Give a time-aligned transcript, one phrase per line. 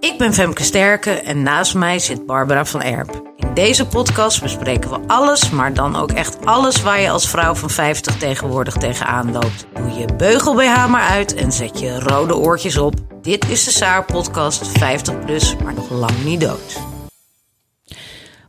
[0.00, 3.32] Ik ben Femke Sterke en naast mij zit Barbara van Erp.
[3.36, 7.54] In deze podcast bespreken we alles, maar dan ook echt alles waar je als vrouw
[7.54, 9.66] van 50 tegenwoordig tegenaan loopt.
[9.74, 12.94] Doe je beugel BH maar uit en zet je rode oortjes op.
[13.22, 16.80] Dit is de Saar podcast 50 plus, maar nog lang niet dood.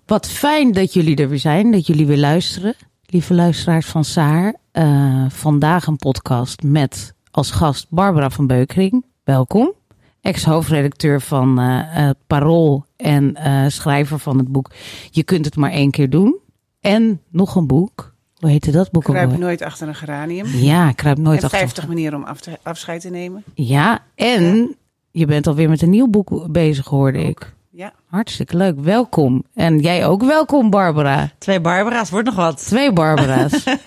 [0.05, 2.75] Wat fijn dat jullie er weer zijn, dat jullie weer luisteren.
[3.05, 9.05] Lieve luisteraars van Saar, eh, vandaag een podcast met als gast Barbara van Beukering.
[9.23, 9.79] Welkom.
[10.21, 14.71] Ex-hoofdredacteur van eh, eh, Parool en eh, schrijver van het boek
[15.09, 16.37] Je kunt het maar één keer doen.
[16.79, 18.13] En nog een boek.
[18.35, 20.45] Hoe heette dat boek Kruip nooit achter een geranium.
[20.47, 21.59] Ja, kruip nooit en achter.
[21.59, 23.43] 50 manieren om af te- afscheid te nemen.
[23.53, 24.75] Ja, en
[25.11, 27.53] je bent alweer met een nieuw boek bezig, hoorde ik.
[27.69, 27.93] Ja.
[28.05, 28.79] Hartstikke leuk.
[28.79, 29.43] Welkom.
[29.53, 31.31] En jij ook welkom, Barbara.
[31.37, 32.65] Twee Barbara's, wordt nog wat.
[32.65, 33.63] Twee Barbara's.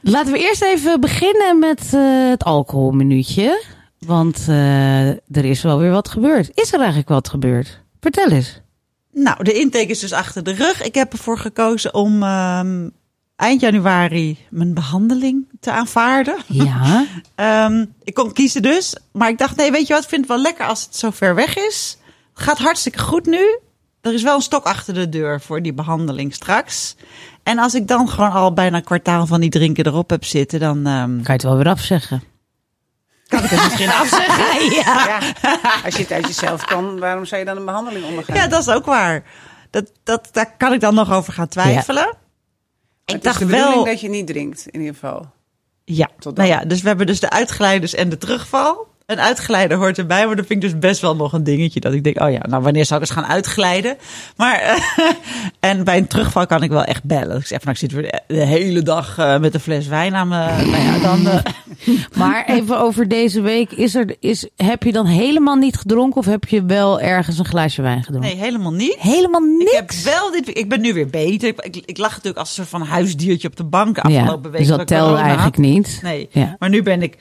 [0.00, 3.62] Laten we eerst even beginnen met eh, het alcoholminuutje.
[4.06, 6.50] Want eh, er is wel weer wat gebeurd.
[6.54, 7.80] Is er eigenlijk wat gebeurd?
[8.00, 8.60] Vertel eens.
[9.12, 10.82] Nou, de intake is dus achter de rug.
[10.82, 12.88] Ik heb ervoor gekozen om ehm,
[13.36, 16.36] eind januari mijn behandeling te aanvaarden.
[16.46, 17.06] Ja.
[17.34, 20.30] Ehm, ik kon kiezen dus, maar ik dacht, nee, weet je wat, ik vind het
[20.30, 21.98] wel lekker als het zo ver weg is.
[22.34, 23.58] Gaat hartstikke goed nu.
[24.00, 26.96] Er is wel een stok achter de deur voor die behandeling straks.
[27.42, 30.60] En als ik dan gewoon al bijna een kwartaal van die drinken erop heb zitten,
[30.60, 32.22] dan ehm, Kan je het wel weer afzeggen?
[33.40, 34.70] Kan ik het misschien afzeggen.
[34.84, 35.06] ja.
[35.42, 35.60] ja.
[35.84, 38.36] Als je het uit jezelf kan, waarom zou je dan een behandeling ondergaan?
[38.36, 39.22] ja, dat is ook waar.
[39.70, 42.16] Dat, dat, daar kan ik dan nog over gaan twijfelen.
[43.04, 43.84] Ik is dacht de bedoeling wel.
[43.84, 45.30] dat je niet drinkt, in ieder geval.
[45.84, 48.88] Ja, nou ja, dus we hebben dus de uitgeleiders en de terugval.
[49.08, 51.80] Een uitgeleider hoort erbij, maar dat vind ik dus best wel nog een dingetje.
[51.80, 53.96] Dat ik denk, oh ja, nou wanneer zou ik eens gaan uitglijden?
[54.36, 55.04] Maar, eh,
[55.70, 57.36] en bij een terugval kan ik wel echt bellen.
[57.36, 60.14] Ik zeg van, nou, ik zit weer de, hele dag eh, met een fles wijn
[60.14, 60.36] aan me.
[60.46, 61.28] Nou ja, dan...
[61.28, 61.38] eh,
[62.18, 63.72] Maar even over deze week.
[63.72, 67.44] Is er, is, heb je dan helemaal niet gedronken of heb je wel ergens een
[67.44, 68.30] glaasje wijn gedronken?
[68.30, 68.96] nee, helemaal niet.
[68.98, 69.72] Helemaal niks?
[69.72, 71.48] Ik heb wel dit, ik ben nu weer beter.
[71.48, 74.50] Ik, ik, ik lag natuurlijk als een soort van huisdiertje op de bank afgelopen ja,
[74.50, 74.58] week.
[74.58, 75.98] dus dat telde corona eigenlijk niet.
[76.02, 76.56] Nee, Ja.
[76.58, 77.16] maar nu ben ik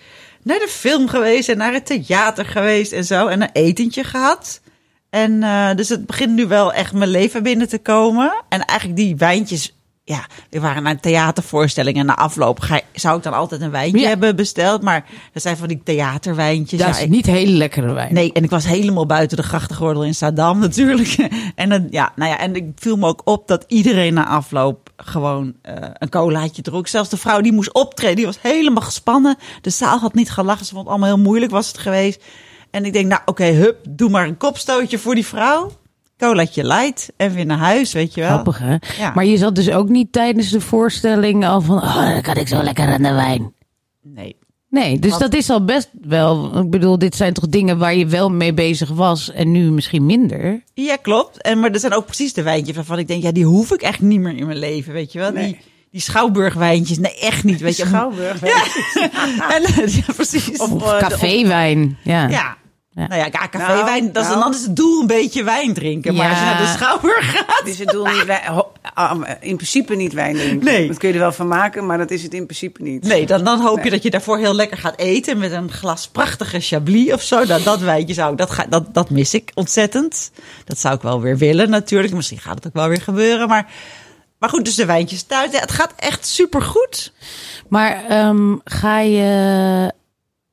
[0.47, 3.27] naar de film geweest en naar het theater geweest en zo.
[3.27, 4.61] En een etentje gehad.
[5.09, 8.43] En eh, dus het begint nu wel echt mijn leven binnen te komen.
[8.49, 9.76] En eigenlijk die wijntjes,
[10.09, 13.71] ja, we waren naar een theatervoorstelling en na afloop ga, zou ik dan altijd een
[13.71, 14.07] wijntje Ja.
[14.07, 14.81] hebben besteld.
[14.81, 16.79] Maar dat zijn van die theaterwijntjes.
[16.79, 18.13] Dat Ja, is ik- niet hele lekkere wijn.
[18.13, 21.15] Nee, en ik was helemaal buiten de grachtengordel in Saddam natuurlijk.
[21.55, 24.89] En, dan, ja, nou ja, en ik viel me ook op dat iedereen na afloop
[24.97, 26.87] gewoon eh, een colaatje dronk.
[26.87, 29.37] Zelfs de vrouw die moest optreden, die was helemaal gespannen.
[29.61, 32.23] De zaal had niet gelachen, ze vond het allemaal heel moeilijk was het geweest.
[32.71, 35.71] En ik denk, nou oké, hup, doe maar een kopstootje voor die vrouw.
[36.17, 38.29] Colaatje light en weer naar huis, weet je wel.
[38.29, 38.75] Grappig, hè?
[38.97, 39.11] Ja.
[39.15, 41.77] Maar je zat dus ook niet tijdens de voorstelling al van...
[41.77, 43.53] Oh, dan kan ik zo lekker aan de wijn.
[44.01, 44.35] Nee,
[44.69, 46.59] Nee, dus dat is al best wel...
[46.59, 49.31] Ik bedoel, dit zijn toch dingen waar je wel mee bezig was...
[49.31, 50.63] en nu misschien minder?
[50.73, 51.41] Ja, klopt.
[51.41, 53.81] En, maar er zijn ook precies de wijntjes waarvan ik denk, ja, die hoef ik
[53.81, 55.31] echt niet meer in mijn leven, weet je wel.
[55.31, 55.45] Nee.
[55.45, 55.59] Die,
[55.91, 57.85] die Schouwburgwijntjes, nee, echt niet, weet je.
[57.85, 58.41] Schouwburg.
[59.55, 59.61] En,
[59.91, 60.57] ja, precies.
[60.57, 62.27] Of eh, caféwijn, ja.
[62.27, 62.57] Ja.
[62.97, 63.07] Ja.
[63.07, 64.41] Nou ja, ja, caféwijn, Nou, dat is, nou.
[64.41, 66.15] dan is het doel een beetje wijn drinken.
[66.15, 66.29] Maar Ja.
[66.31, 67.61] als je naar de schouwburg gaat...
[67.67, 68.65] Is het doel niet wijn,
[69.39, 70.65] in principe niet wijn drinken.
[70.65, 70.87] Nee.
[70.87, 73.03] Dat kun je er wel van maken, maar dat is het in principe niet.
[73.03, 76.07] Nee, dan, dan hoop je dat je daarvoor heel lekker gaat eten met een glas
[76.07, 77.45] prachtige Chablis of zo.
[77.45, 80.31] Dat, dat wijntje zou ik, dat, ga, dat, dat mis ik ontzettend.
[80.65, 82.13] Dat zou ik wel weer willen natuurlijk.
[82.13, 83.47] Misschien gaat het ook wel weer gebeuren.
[83.47, 83.71] Maar,
[84.39, 85.51] maar goed, dus de wijntjes thuis.
[85.51, 87.13] Ja, het gaat echt supergoed.
[87.69, 89.91] Maar ehm, ga je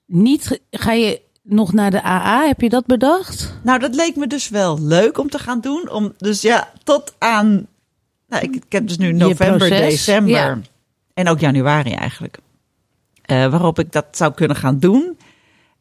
[0.06, 0.60] niet...
[0.71, 2.47] Ga je nog naar de AA?
[2.47, 3.59] Heb je dat bedacht?
[3.63, 5.91] Nou, dat leek me dus wel leuk om te gaan doen.
[5.91, 7.66] Om, dus ja, tot aan...
[8.28, 10.59] Nou, ik, ik heb dus nu november, december ja.
[11.15, 12.39] en ook januari eigenlijk.
[13.22, 15.18] Eh, waarop ik dat zou kunnen gaan doen.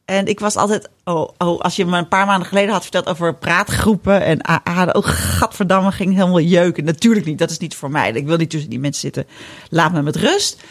[0.06, 0.90] En ik was altijd...
[1.04, 4.90] Oh, oh, als je me een paar maanden geleden had verteld over praatgroepen en AA...
[4.92, 6.84] Oh, gadverdamme, ging helemaal jeuken.
[6.84, 8.12] Natuurlijk niet, dat is niet voor mij.
[8.12, 9.26] Ik wil niet tussen die mensen zitten.
[9.70, 10.64] Laat me met rust.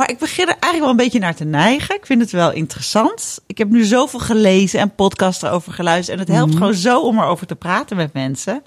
[0.00, 1.94] Maar ik begin er eigenlijk wel een beetje naar te neigen.
[1.94, 3.40] Ik vind het wel interessant.
[3.46, 6.18] Ik heb nu zoveel gelezen en podcasts erover geluisterd.
[6.18, 8.62] En het helpt gewoon zo om erover te praten met mensen.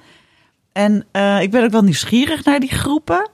[0.71, 3.29] En eh, ik ben ook wel nieuwsgierig naar die groepen.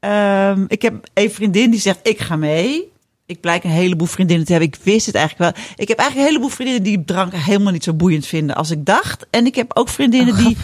[0.00, 2.92] Ehm, ik heb een vriendin die zegt, ik ga mee.
[3.26, 4.70] ik blijk een heleboel vriendinnen te hebben.
[4.70, 5.64] Ik wist het eigenlijk wel.
[5.76, 8.84] Ik heb eigenlijk een heleboel vriendinnen die drank helemaal niet zo boeiend vinden als ik
[8.84, 9.26] dacht.
[9.30, 10.56] En ik heb ook vriendinnen Oh, die.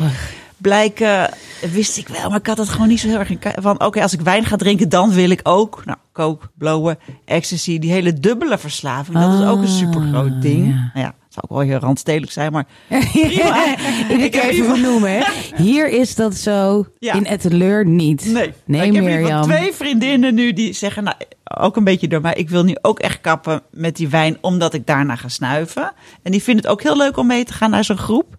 [0.56, 1.30] Blijken,
[1.72, 3.84] wist ik wel, maar ik had het gewoon niet zo heel erg in van.
[3.84, 7.92] Oké, als ik wijn ga drinken, dan wil ik ook, nou, coke, blowen, ecstasy, die
[7.92, 9.18] hele dubbele verslaving.
[9.18, 10.66] Dat is ook een Ah, super groot ding.
[10.66, 10.72] ja.
[10.94, 13.02] Nou ja, het zou ook wel heel randstedelijk zijn, maar Ik
[14.24, 15.20] Ik heb even hè.
[15.56, 17.14] Hier is dat zo, Ja.
[17.14, 18.24] in Etteleur niet.
[18.32, 19.42] Nee, nee ik heb in ieder Mirjam.
[19.42, 22.76] geval twee vriendinnen nu die zeggen, nou, ook een beetje door mij, ik wil nu
[22.82, 25.92] ook echt kappen met die wijn, omdat ik daarna ga snuiven.
[26.22, 28.36] En die vinden het ook heel leuk om mee te gaan naar zo'n groep.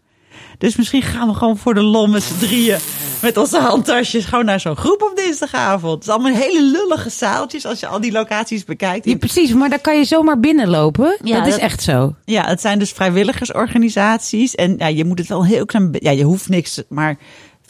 [0.57, 2.77] Dus misschien gaan we gewoon voor de lol met z'n drieën,
[3.21, 5.93] met onze handtasjes, gewoon naar zo'n groep op dinsdagavond.
[5.93, 9.05] Het is allemaal hele lullige zaaltjes als je al die locaties bekijkt.
[9.05, 11.17] Ja, precies, maar daar kan je zomaar binnenlopen.
[11.23, 12.15] Ja, dat is echt zo.
[12.25, 14.55] Ja, het zijn dus vrijwilligersorganisaties.
[14.55, 16.09] En ja, je moet het wel een heel klein beetje.
[16.09, 17.17] Ja, je hoeft niks, maar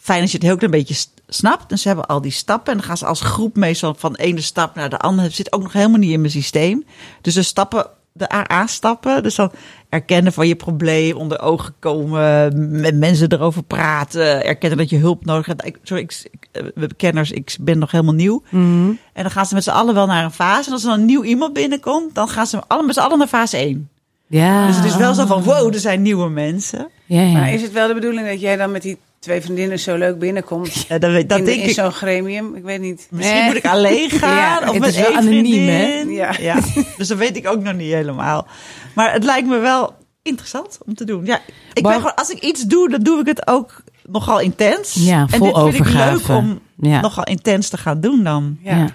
[0.01, 1.72] fijn als je het heel klein beetje snapt.
[1.72, 2.72] En ze hebben al die stappen.
[2.72, 5.28] En dan gaan ze als groep meestal van de ene stap naar de andere.
[5.28, 6.86] Het zit ook nog helemaal niet in mijn systeem.
[7.22, 9.24] Dus de stappen, de AA-stappen.
[9.24, 9.51] Dus dan
[9.89, 12.51] erkennen van je probleem, onder ogen komen,
[12.81, 15.66] met mensen erover praten, erkennen dat je hulp nodig hebt.
[15.66, 18.44] Ik, sorry, ik, eh, kenners, ik ben nog helemaal nieuw.
[18.50, 18.89] Mhm.
[19.13, 20.68] En dan gaan ze met z'n allen wel naar een fase.
[20.68, 23.18] En als er dan een nieuw iemand binnenkomt, dan gaan ze allemaal met z'n allen
[23.18, 23.89] naar fase 1.
[24.28, 24.68] Ja.
[24.68, 26.89] Dus het is wel zo van, wow, er zijn nieuwe mensen.
[27.06, 27.31] Ja, ja.
[27.31, 30.19] Maar is het wel de bedoeling dat jij dan met die twee vriendinnen zo leuk
[30.19, 30.85] binnenkomt?
[30.89, 31.73] Ja, dat, weet- dat in, denk in ik.
[31.73, 32.55] zo'n gremium?
[32.55, 33.07] Ik weet niet.
[33.11, 33.45] Misschien Eh.
[33.45, 34.35] moet ik alleen gaan.
[34.35, 35.85] Ja, of het met is wel één anoniem, hè?
[35.87, 36.15] vriendin.
[36.15, 36.33] Ja.
[36.39, 36.59] ja.
[36.97, 38.47] Dus dat weet ik ook nog niet helemaal.
[38.95, 41.25] Maar het lijkt me wel interessant om te doen.
[41.25, 41.41] Ja,
[41.73, 44.93] ik ben gewoon, als ik iets doe, dan doe ik het ook nogal intens.
[44.93, 47.01] Ja, en vol dit vind ik leuk om Ja.
[47.01, 48.57] nogal intens te gaan doen dan.
[48.61, 48.77] Ja.
[48.77, 48.87] Ja.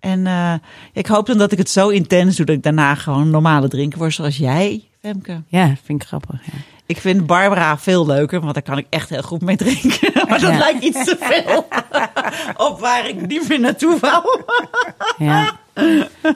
[0.00, 0.54] En eh,
[0.92, 3.68] ik hoop dan dat ik het zo intens doe dat ik daarna gewoon een normale
[3.68, 5.42] drinker word zoals jij, Femke.
[5.48, 6.40] Ja, vind ik grappig.
[6.44, 6.52] Ja.
[6.86, 10.12] Ik vind Barbara veel leuker, want daar kan ik echt heel goed mee drinken.
[10.28, 10.58] Maar dat Ja.
[10.58, 11.66] lijkt iets te veel
[12.68, 14.40] op waar ik niet meer naartoe wou.
[15.18, 15.60] Ja.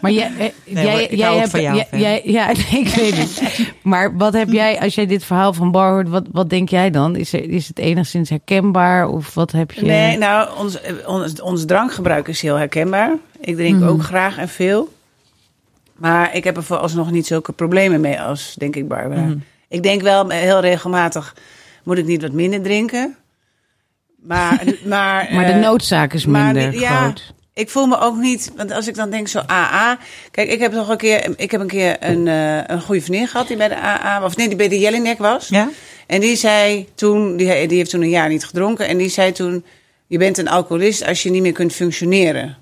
[0.01, 1.77] Maar jij, eh, Nee, jij, hoor, jij hebt, jou,
[2.25, 3.43] ja, nee, ik weet het.
[3.83, 6.91] Maar wat heb jij, als jij dit verhaal van Bar hoort, wat, wat denk jij
[6.91, 7.17] dan?
[7.17, 9.83] Is, er- is het enigszins herkenbaar of wat heb je?
[9.85, 13.13] Nee, nou, ons, eh, ons, ons drankgebruik is heel herkenbaar.
[13.41, 13.89] Ik drink Mhm.
[13.89, 14.93] ook graag en veel.
[15.97, 19.21] Maar ik heb er vooralsnog niet zulke problemen mee als, denk ik, Barbara.
[19.21, 19.37] Mhm.
[19.69, 21.37] Ik denk wel eh, heel regelmatig,
[21.83, 23.17] moet ik niet wat minder drinken?
[24.17, 27.35] Maar, maar, maar de eh, noodzaak is minder ja, groot.
[27.55, 29.99] Ik voel me ook niet, want als ik dan denk zo AA.
[30.31, 33.29] Kijk, ik heb nog een keer, ik heb een keer een, eh, een goede vriendin
[33.29, 35.49] gehad die bij de AA, of nee, die bij de Jellinek was.
[35.49, 35.69] Ja?
[36.07, 38.89] En die zei toen, die, die heeft toen een jaar niet gedronken.
[38.89, 39.65] En die zei toen,
[40.07, 42.57] je bent een alcoholist als je niet meer kunt functioneren.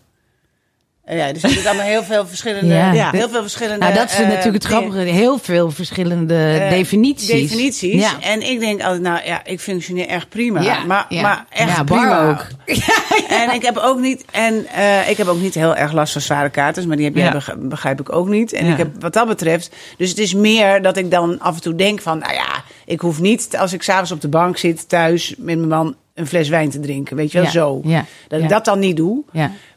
[1.06, 2.92] Ja, dus er zitten allemaal heel veel verschillende, Ja.
[2.92, 3.10] Ja.
[3.10, 3.78] heel veel verschillende.
[3.84, 4.98] Nou, dat is eh, natuurlijk het grappige.
[4.98, 7.26] Heel veel verschillende Eh, definities.
[7.28, 8.00] Definities.
[8.02, 8.12] Ja.
[8.20, 10.60] En ik denk altijd, nou ja, ik functioneer echt prima.
[10.60, 11.22] Ja, maar, ja.
[11.22, 12.28] maar echt Ja, Bar prima.
[12.30, 12.46] ook.
[13.28, 16.20] En ik heb ook niet, en eh, ik heb ook niet heel erg last van
[16.22, 18.52] zware katers, maar die heb jij begrijp ik ook niet.
[18.52, 18.72] En Ja.
[18.72, 21.74] ik heb wat dat betreft, dus het is meer dat ik dan af en toe
[21.74, 25.28] denk van, nou ja, ik hoef niet als ik s'avonds op de bank zit thuis
[25.38, 27.80] met mijn man een fles wijn te drinken, weet je wel, Ja, zo.
[27.84, 28.44] ja, Dat ja.
[28.44, 29.24] ik dat dan niet doe.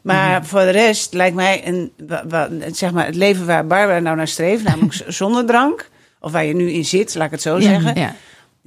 [0.02, 1.92] Maar voor de rest lijkt mij een,
[2.72, 5.88] zeg maar, het leven waar Barbara nou naar streeft, namelijk zonder drank,
[6.20, 7.94] of waar je nu in zit, laat ik het zo zeggen.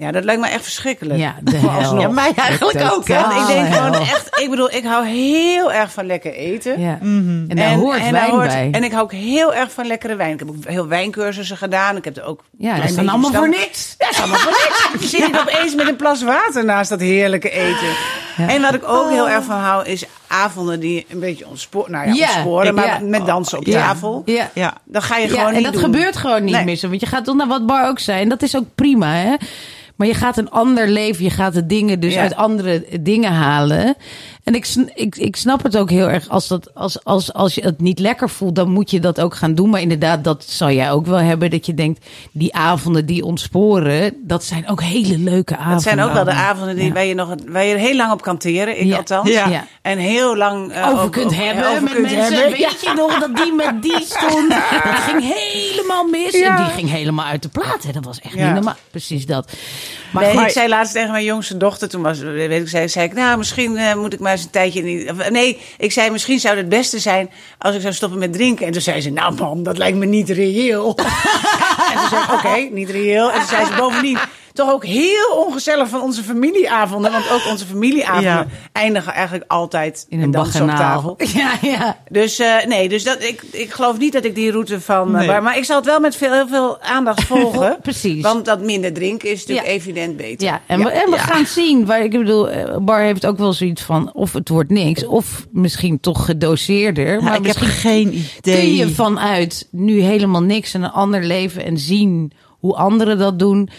[0.01, 0.11] Ja.
[0.11, 1.19] Dat lijkt me echt verschrikkelijk.
[1.19, 1.99] Ja, de Maar hel.
[1.99, 3.07] Ja, mij eigenlijk De ook.
[3.07, 3.19] Hè?
[3.41, 6.79] ik denk gewoon echt, ik bedoel, ik hou heel erg van lekker eten.
[6.79, 6.97] Ja.
[7.01, 8.67] En daar hoort daar wijn hoort- bij.
[8.71, 10.33] En ik hou ook heel erg van lekkere wijn.
[10.33, 11.95] Ik heb ook heel wijncursussen gedaan.
[11.97, 12.43] Ik heb er ook.
[12.57, 13.95] ja, dat is dan allemaal voor niks.
[13.97, 14.51] Ja, dat is allemaal voor
[14.91, 15.09] niks.
[15.11, 17.89] Zit ik opeens met een plas water naast dat heerlijke eten.
[18.47, 21.91] En wat ik ook heel erg van hou, is avonden die een beetje ontsporen.
[21.91, 24.21] Nou ja, ontsporen, maar met dansen op tafel.
[24.25, 24.49] Ja.
[24.53, 24.73] Ja.
[24.85, 25.81] Dan ga je Ja, gewoon en niet dat doen.
[25.83, 26.63] gebeurt gewoon niet Nee.
[26.65, 26.77] meer.
[26.81, 28.29] Want je gaat toch naar wat bar ook zijn.
[28.29, 29.35] Dat is ook prima, hè?
[29.95, 31.23] Maar je gaat een ander leven.
[31.23, 32.21] Je gaat de dingen dus Ja.
[32.21, 33.95] uit andere dingen halen.
[34.43, 36.29] En ik, ik, ik snap het ook heel erg.
[36.29, 39.35] Als, dat, als, als, als je het niet lekker voelt, dan moet je dat ook
[39.35, 39.69] gaan doen.
[39.69, 41.49] Maar inderdaad, dat zal jij ook wel hebben.
[41.49, 45.73] Dat je denkt, die avonden die ontsporen, dat zijn ook hele leuke avonden.
[45.73, 46.91] Dat zijn ook wel de avonden die, Ja.
[46.93, 48.79] waar, je nog, waar je heel lang op kan teren.
[48.79, 48.97] Ik Ja.
[48.97, 49.29] althans.
[49.29, 49.47] Ja.
[49.47, 49.67] Ja.
[49.81, 52.33] En heel lang eh, over kunt hebben over met kunt mensen.
[52.33, 52.51] hebben.
[52.51, 54.49] Weet je nog dat die met die stond?
[54.49, 56.31] Dat ging helemaal mis.
[56.39, 56.57] Ja.
[56.57, 57.83] En die ging helemaal uit de plaat.
[57.83, 57.91] Hè.
[57.91, 58.45] Dat was echt Ja.
[58.45, 58.75] niet normaal.
[58.91, 59.51] Precies dat.
[60.11, 63.05] Maar nee, ik zei laatst tegen mijn jongste dochter, toen was, weet ik, zei, zei
[63.05, 65.11] ik, nou, misschien eh, moet ik maar eens een tijdje niet.
[65.11, 68.65] of, nee, ik zei, misschien zou het beste zijn als ik zou stoppen met drinken.
[68.65, 70.95] En toen zei ze, nou, mam, dat lijkt me niet reëel.
[71.91, 73.31] en toen zei ik, oké, niet reëel.
[73.31, 74.19] En toen zei ze bovendien,
[74.53, 77.11] toch ook heel ongezellig van onze familieavonden.
[77.11, 78.45] Want ook onze familieavonden Ja.
[78.71, 81.15] eindigen eigenlijk altijd In een dansen op baganaal.
[81.17, 81.39] tafel.
[81.39, 81.97] Ja, ja.
[82.09, 85.07] Dus eh, nee, dus dat, ik, ik geloof niet dat ik die route van.
[85.07, 85.27] eh, Nee.
[85.27, 87.77] maar, maar ik zal het wel met veel, heel veel aandacht volgen.
[87.81, 88.21] Precies.
[88.23, 89.73] Want dat minder drinken is natuurlijk Ja.
[89.73, 90.47] evident beter.
[90.47, 91.85] Ja, en we, en we gaan zien.
[91.85, 94.13] Waar, ik bedoel, eh, Bar heeft ook wel zoiets van...
[94.13, 97.23] of het wordt niks, of misschien toch gedoseerder.
[97.23, 98.59] Maar ik heb geen idee.
[98.59, 101.65] kun je vanuit nu helemaal niks en een ander leven...
[101.65, 103.69] en zien hoe anderen dat doen...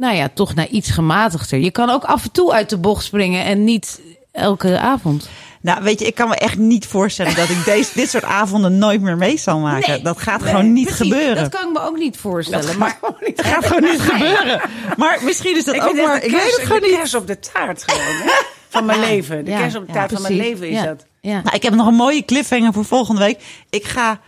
[0.00, 1.58] nou ja, toch naar iets gematigder.
[1.58, 4.00] Je kan ook af en toe uit de bocht springen en niet
[4.32, 5.28] elke avond.
[5.62, 8.78] Nou, weet je, ik kan me echt niet voorstellen dat ik deze, dit soort avonden
[8.78, 9.90] nooit meer mee zal maken.
[9.90, 10.02] Nee.
[10.02, 11.36] dat gaat gewoon niet Precies, gebeuren.
[11.36, 12.78] Dat kan ik me ook niet voorstellen.
[12.78, 14.60] maar Het gaat gewoon niet gebeuren.
[14.96, 16.16] Maar misschien is dat Ik ook maar...
[16.16, 16.96] Ik de weet kers, het gewoon de niet.
[16.96, 18.16] kers op de taart gewoon.
[18.22, 18.30] Hè?
[18.68, 19.44] Van mijn leven.
[19.44, 21.04] De Ja, kers op de ja, taart van mijn leven is Ja, dat.
[21.20, 21.40] Ja.
[21.42, 23.40] Nou, ik heb nog een mooie cliffhanger voor volgende week.
[23.70, 24.20] Ik ga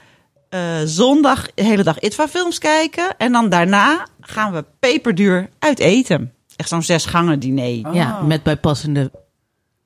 [0.52, 3.14] eh, zondag de hele dag ITVA films kijken.
[3.18, 6.32] En dan daarna gaan we peperduur uit eten.
[6.56, 7.94] Echt zo'n zes gangen diner.
[7.94, 9.10] ja, met bijpassende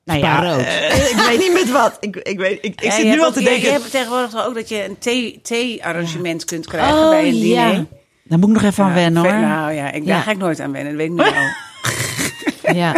[0.05, 0.65] Nou ja, rood.
[0.65, 1.97] eh, ik weet niet met wat.
[2.01, 3.63] Ik, ik, weet, ik, ik Ja, zit nu al te denken.
[3.63, 7.41] Je hebt tegenwoordig wel ook dat je een thee- thee-arrangement kunt krijgen Oh, bij een
[7.41, 7.73] diner.
[7.73, 7.85] ja.
[8.25, 9.33] Daar moet ik nog even aan wennen hoor.
[9.41, 10.15] Nou ja, ik, Ja.
[10.15, 10.97] daar ga ik nooit aan wennen.
[10.97, 12.75] Dat weet ik nu al.
[12.75, 12.95] Ja.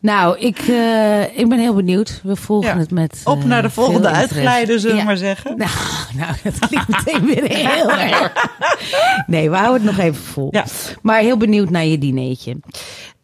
[0.00, 2.20] Nou, ik, eh, ik ben heel benieuwd.
[2.22, 2.78] We volgen Ja.
[2.78, 3.20] het met.
[3.24, 5.06] Op eh, naar de volgende uitglijden, zullen we Ja.
[5.06, 5.56] maar zeggen.
[5.56, 5.70] Nou,
[6.14, 8.32] nou, dat klinkt meteen weer heel erg.
[9.26, 10.48] Nee, we houden het nog even vol.
[10.50, 10.64] Ja.
[11.02, 12.56] Maar heel benieuwd naar je dinertje.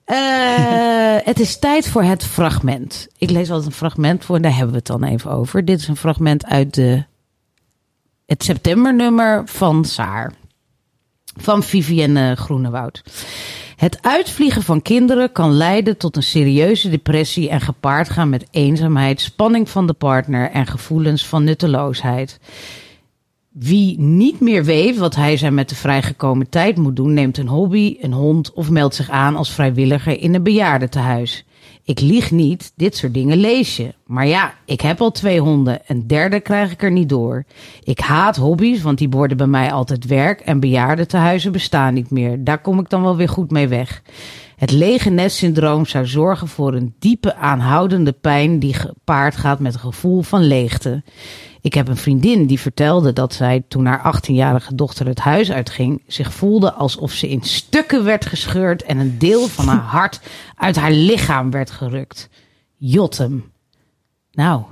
[0.04, 0.16] Eh,
[1.24, 3.06] het is tijd voor het fragment.
[3.18, 5.64] Ik lees altijd een fragment voor en daar hebben we het dan even over.
[5.64, 7.04] Dit is een fragment uit de,
[8.26, 10.32] het septembernummer van Saar.
[11.36, 13.02] Van Vivienne Groenewoud.
[13.76, 19.20] Het uitvliegen van kinderen kan leiden tot een serieuze depressie en gepaard gaan met eenzaamheid,
[19.20, 22.40] spanning van de partner en gevoelens van nutteloosheid.
[23.48, 27.48] Wie niet meer weet wat hij zijn met de vrijgekomen tijd moet doen, neemt een
[27.48, 31.44] hobby, een hond of meldt zich aan als vrijwilliger in een bejaardentehuis.
[31.86, 33.94] Ik lieg niet, dit soort dingen lees je.
[34.06, 37.44] Maar ja, ik heb al twee honden, een derde krijg ik er niet door.
[37.82, 42.44] Ik haat hobby's, want die worden bij mij altijd werk en bejaardentehuizen bestaan niet meer.
[42.44, 44.02] Daar kom ik dan wel weer goed mee weg.
[44.56, 49.80] Het lege nestsyndroom zou zorgen voor een diepe aanhoudende pijn die gepaard gaat met een
[49.80, 51.02] gevoel van leegte.
[51.64, 56.02] Ik heb een vriendin die vertelde dat zij toen haar 18-jarige dochter het huis uitging,
[56.06, 60.20] zich voelde alsof ze in stukken werd gescheurd en een deel van haar hart
[60.56, 62.28] uit haar lichaam werd gerukt.
[62.76, 63.52] Jotem.
[64.32, 64.62] Nou,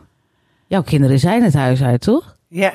[0.67, 2.37] jouw kinderen zijn het huis uit, toch?
[2.49, 2.73] Ja,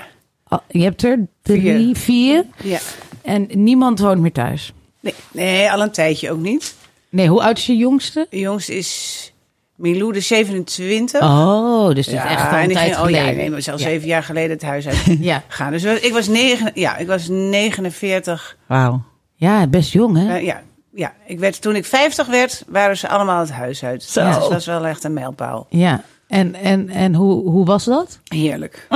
[0.67, 2.45] Je hebt er drie, vier.
[2.63, 2.79] ja.
[3.21, 4.73] en niemand woont meer thuis.
[4.99, 6.75] Nee, nee, al een tijdje ook niet.
[7.09, 8.27] Nee, hoe oud is je jongste?
[8.29, 9.33] De jongste is
[9.77, 11.21] Milou, de 27.
[11.21, 13.35] Oh, dus het ja, is echt al een tijd ging, oh ja, geleden.
[13.37, 13.89] nee, maar zelfs Ja.
[13.89, 15.43] zeven jaar geleden het huis uit Ja.
[15.47, 15.71] gaan.
[15.71, 18.57] Dus ik was, negen, ja, ik was 49.
[18.67, 19.01] Wauw.
[19.35, 20.35] ja, best jong hè?
[20.35, 20.61] Eh, ja,
[20.93, 24.03] ja, ik werd, toen ik 50 werd, waren ze allemaal het huis uit.
[24.03, 24.25] Zo.
[24.25, 25.67] Dus dat was wel echt een mijlpaal.
[25.69, 26.03] Ja.
[26.27, 28.19] En, en, en hoe, hoe was dat?
[28.23, 28.87] Heerlijk.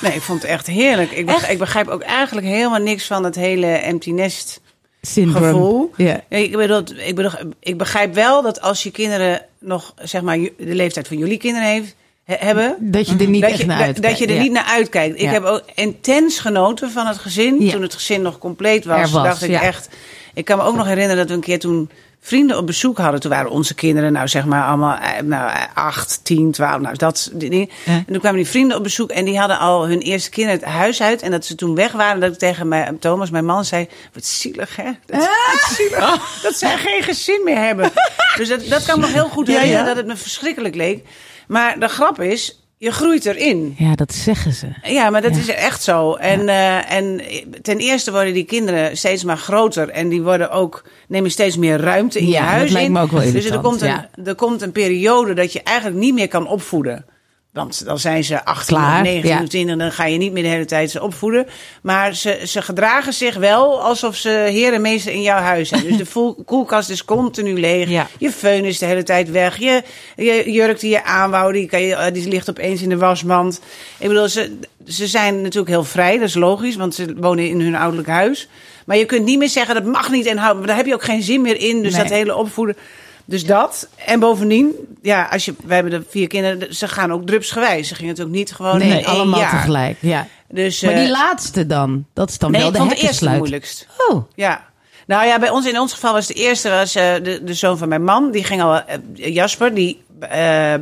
[0.00, 1.10] Nee, ik vond het echt heerlijk.
[1.10, 4.60] Ik begrijp, ik begrijp ook eigenlijk helemaal niks van het hele empty nest
[5.06, 5.44] Syndroom.
[5.44, 5.90] gevoel.
[5.96, 6.20] Ja.
[6.28, 7.30] Ik, bedoel, ik, bedoel,
[7.60, 11.68] ik begrijp wel dat als je kinderen nog, zeg maar, de leeftijd van jullie kinderen
[11.68, 11.94] heeft,
[12.24, 12.76] he- hebben.
[12.80, 14.08] Dat je er niet dat echt je, naar uitkijkt.
[14.08, 14.42] Dat je er ja.
[14.42, 15.14] niet naar uitkijkt.
[15.14, 15.30] Ik Ja.
[15.30, 17.60] heb ook intens genoten van het gezin.
[17.64, 17.72] Ja.
[17.72, 19.88] Toen het gezin nog compleet was, was, dacht ik echt.
[20.34, 21.90] Ik kan me ook nog herinneren dat we een keer toen
[22.24, 23.20] vrienden op bezoek hadden.
[23.20, 26.80] Toen waren onze kinderen, nou zeg maar, allemaal eh, nou, eh, acht, tien, twaalf.
[26.80, 27.68] Nou, dat die dingen.
[27.84, 27.92] Ja.
[27.92, 30.68] En toen kwamen die vrienden op bezoek en die hadden al hun eerste kinderen het
[30.68, 31.22] huis uit.
[31.22, 34.24] En dat ze toen weg waren, dat ik tegen mij, Thomas, mijn man, zei: Wat
[34.24, 34.90] zielig, hè?
[35.06, 37.90] Dat, wat zielig, dat zij geen gezin meer hebben.
[38.36, 39.58] Dus dat, dat kan me nog heel goed Ja, ja.
[39.58, 41.06] herinneren, dat het me verschrikkelijk leek.
[41.46, 43.74] Maar de grap is, je groeit erin.
[43.78, 44.66] Ja, dat zeggen ze.
[44.82, 46.14] Ja, maar dat is echt zo.
[46.14, 47.20] En, eh, en
[47.62, 49.88] ten eerste worden die kinderen steeds maar groter.
[49.88, 52.92] En die worden ook, nemen steeds meer ruimte in Ja, je dat huis lijkt in.
[52.92, 56.14] me ook wel dus er komt, een, er komt een periode dat je eigenlijk niet
[56.14, 57.04] meer kan opvoeden.
[57.52, 59.42] Want dan zijn ze 18 Klaar, of 19 ja.
[59.42, 61.46] of 20, dan ga je niet meer de hele tijd ze opvoeden.
[61.82, 65.82] Maar ze, ze gedragen zich wel alsof ze heer en meester in jouw huis zijn.
[65.82, 67.88] Dus de koelkast is continu leeg.
[67.88, 68.06] Ja.
[68.18, 69.58] Je föhn is de hele tijd weg.
[69.58, 69.82] Je,
[70.16, 73.60] je jurk die je aanwouwde, die, kan je, eh, die ligt opeens in de wasmand.
[73.98, 77.60] Ik bedoel, ze, ze zijn natuurlijk heel vrij, dat is logisch, want ze wonen in
[77.60, 78.48] hun ouderlijk huis.
[78.86, 80.58] Maar je kunt niet meer zeggen, dat mag niet en houden.
[80.58, 81.82] Maar daar heb je ook geen zin meer in.
[81.82, 82.02] Dus Nee.
[82.02, 82.76] dat hele opvoeden.
[83.24, 83.88] Dus dat.
[84.06, 87.88] En bovendien, ja, als je, wij hebben de vier kinderen, ze gaan ook drupsgewijs.
[87.88, 89.50] Ze gingen natuurlijk niet gewoon in Nee, één allemaal jaar.
[89.50, 89.96] tegelijk.
[90.00, 90.26] Ja.
[90.48, 92.04] Dus, Maar die eh, laatste dan?
[92.14, 93.86] Dat is dan nee, wel ik de vond de eerste moeilijkst.
[94.08, 94.70] Oh, Ja.
[95.06, 97.78] Nou ja, bij ons in ons geval was de eerste was, eh, de, de zoon
[97.78, 98.30] van mijn man.
[98.30, 98.96] Die ging al, eh,
[99.34, 100.02] Jasper, die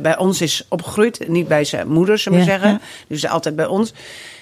[0.01, 1.27] bij ons is opgegroeid.
[1.27, 2.81] Niet bij zijn moeder, zullen we Ja, zeggen.
[3.07, 3.93] Dus altijd bij ons.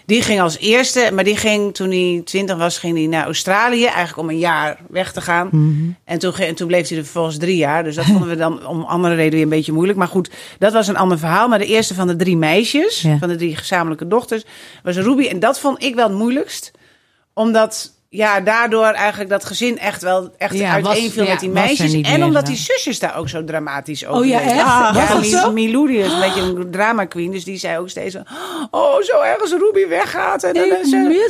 [0.10, 3.84] Die ging als eerste, maar die ging toen hij 20 was, ging hij naar Australië.
[3.86, 5.50] Eigenlijk om een jaar weg te gaan.
[6.06, 7.84] En, toen, en toen bleef hij er vervolgens drie jaar.
[7.84, 9.98] Dus dat vonden we dan om andere redenen weer een beetje moeilijk.
[9.98, 11.48] Maar goed, dat was een ander verhaal.
[11.48, 13.18] Maar de eerste van de drie meisjes, Ja.
[13.18, 14.44] van de drie gezamenlijke dochters,
[14.84, 15.28] was Ruby.
[15.28, 16.72] En dat vond ik wel het moeilijkst.
[17.34, 21.94] Omdat ja, daardoor eigenlijk dat gezin echt wel echt Ja, uiteenviel met die ja, meisjes.
[21.94, 22.48] En meer, omdat ja.
[22.48, 24.56] die zusjes daar ook zo dramatisch over Oh ja, echt?
[24.56, 25.52] Ja, Was?
[25.52, 27.32] Milou die is een beetje een drama queen.
[27.32, 28.26] Dus die zei ook steeds van...
[28.72, 30.44] Oh, zo erg als Ruby weggaat.
[30.44, 30.70] En dan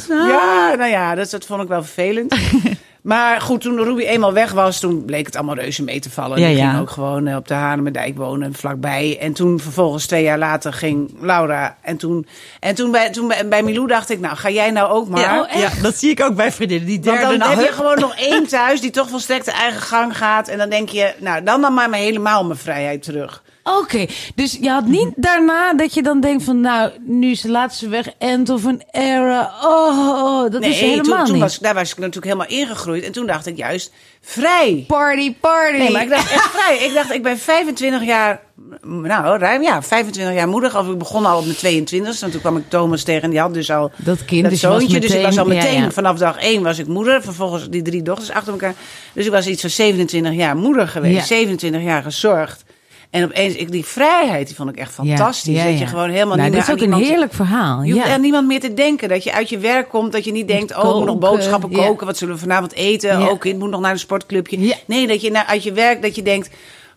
[0.10, 0.28] haar.
[0.28, 2.36] Ja, nou ja, dat, dat vond ik wel vervelend.
[3.02, 4.80] maar goed, toen Ruby eenmaal weg was...
[4.80, 6.40] toen bleek het allemaal reuze mee te vallen.
[6.40, 6.70] Ja, die ja.
[6.70, 9.18] ging ook gewoon eh, op de Hanemerdijk wonen, vlakbij.
[9.20, 11.78] En toen vervolgens twee jaar later ging Laura.
[11.82, 12.28] En toen,
[12.60, 14.20] en toen, bij, toen bij, bij Milou dacht ik...
[14.20, 15.22] Nou, ga jij nou ook maar...
[15.22, 16.88] Ja, ja, dat zie ik ook bij vriendinnen.
[16.88, 19.52] Die Want derde dan nou, heb je gewoon nog één thuis die toch volstrekt de
[19.52, 20.48] eigen gang gaat.
[20.48, 23.44] En dan denk je, nou, dan dan maar helemaal mijn vrijheid terug.
[23.78, 27.50] Oké, dus je had niet daarna dat je dan denkt van, nou, nu is de
[27.50, 29.52] laatste weg, end of an era.
[29.64, 31.42] Oh, dat is helemaal toen, toen niet.
[31.44, 33.04] was, daar was ik natuurlijk helemaal ingegroeid.
[33.04, 34.84] En toen dacht ik juist, vrij.
[34.88, 35.78] Party, party.
[35.78, 36.78] Nee, maar ik dacht echt vrij.
[36.78, 38.42] Ik dacht, ik ben 25 jaar,
[38.82, 40.78] nou ruim, ja, 25 jaar moeder.
[40.78, 43.40] Of ik begon al op mijn 22 En toen kwam ik Thomas tegen en die
[43.40, 45.00] had dus al Dat kind, dat dus zoontje.
[45.00, 45.92] dus ik was al meteen- ja, meteen, ja.
[45.92, 47.22] vanaf dag 1 was ik moeder.
[47.22, 48.74] Vervolgens die drie dochters achter elkaar.
[49.14, 51.16] Dus ik was iets van 27 jaar moeder geweest.
[51.20, 51.24] Ja.
[51.24, 52.64] 27 jaar gezorgd.
[53.10, 55.54] En opeens, ik, die vrijheid, die vond ik echt fantastisch.
[55.54, 57.84] Ja, ja, Dat je gewoon helemaal nou, niet meer is ook een heerlijk verhaal.
[57.84, 59.10] je hoeft aan niemand meer te denken.
[59.10, 60.12] Dat je uit je werk komt.
[60.12, 62.06] Dat je niet denkt, oh, ik moet nog koken, boodschappen koken.
[62.06, 63.20] Wat zullen we vanavond eten?
[63.20, 63.30] Ja.
[63.30, 64.76] Oh, kind moet nog naar een sportclubje.
[64.86, 66.50] Nee, dat je uit je werk, dat je denkt...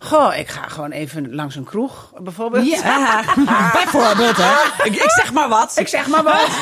[0.03, 2.67] Goh, ik ga gewoon even langs een kroeg, bijvoorbeeld.
[2.67, 3.23] Ja.
[3.73, 4.85] Bijvoorbeeld, hè.
[4.85, 5.73] Ik, ik zeg maar wat.
[5.79, 6.49] Ik zeg maar wat.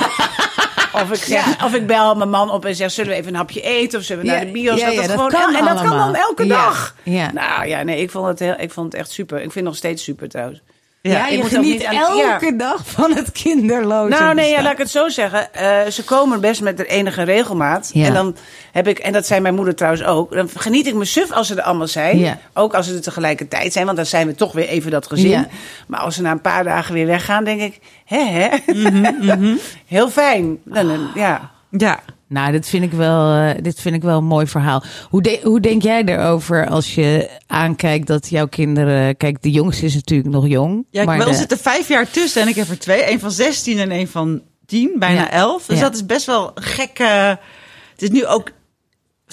[0.92, 3.36] Of ik, zeg, of ik bel mijn man op en zeg, zullen we even een
[3.38, 3.98] hapje eten?
[3.98, 4.80] Of zullen we Ja, naar de bios?
[4.80, 6.94] ja, dat dat gewoon, kan en dat kan dan elke dag.
[7.02, 7.32] ja.
[7.32, 9.36] Nou ja, nee, ik vond, het heel, ik vond het echt super.
[9.36, 10.60] Ik vind het nog steeds super trouwens.
[11.02, 12.52] Ja, je moet geniet niet elke ja.
[12.52, 15.54] dag van het kinderloze Nou, nee, ja, laat ik het zo zeggen.
[15.54, 17.90] Eh, ze komen best met de enige regelmaat.
[17.92, 18.06] Ja.
[18.06, 18.36] En dan
[18.72, 20.32] heb ik, en dat zei mijn moeder trouwens ook.
[20.32, 22.38] Dan geniet ik me suf als ze er allemaal zijn.
[22.54, 25.46] Ook als ze er tegelijkertijd zijn, want dan zijn we toch weer even dat gezin.
[25.86, 28.48] Maar als ze na een paar dagen weer weggaan, denk ik, hè, hè?
[28.72, 30.58] Mhm, Heel fijn.
[30.64, 31.50] Dan, dan, ja.
[31.70, 32.00] Ja.
[32.30, 34.82] Nou, dit vind ik wel, eh, dit vind ik wel een mooi verhaal.
[35.08, 39.16] Hoe, de- hoe denk jij erover als je aankijkt dat jouw kinderen...
[39.16, 40.86] Kijk, de jongste is natuurlijk nog jong.
[40.90, 43.12] Ja, maar de- zitten vijf jaar tussen en ik heb er twee.
[43.12, 45.30] Een van 16 en een van 10, bijna Ja.
[45.30, 45.66] 11.
[45.66, 45.82] Dus Ja.
[45.82, 46.98] dat is best wel gek.
[46.98, 48.50] het is nu ook...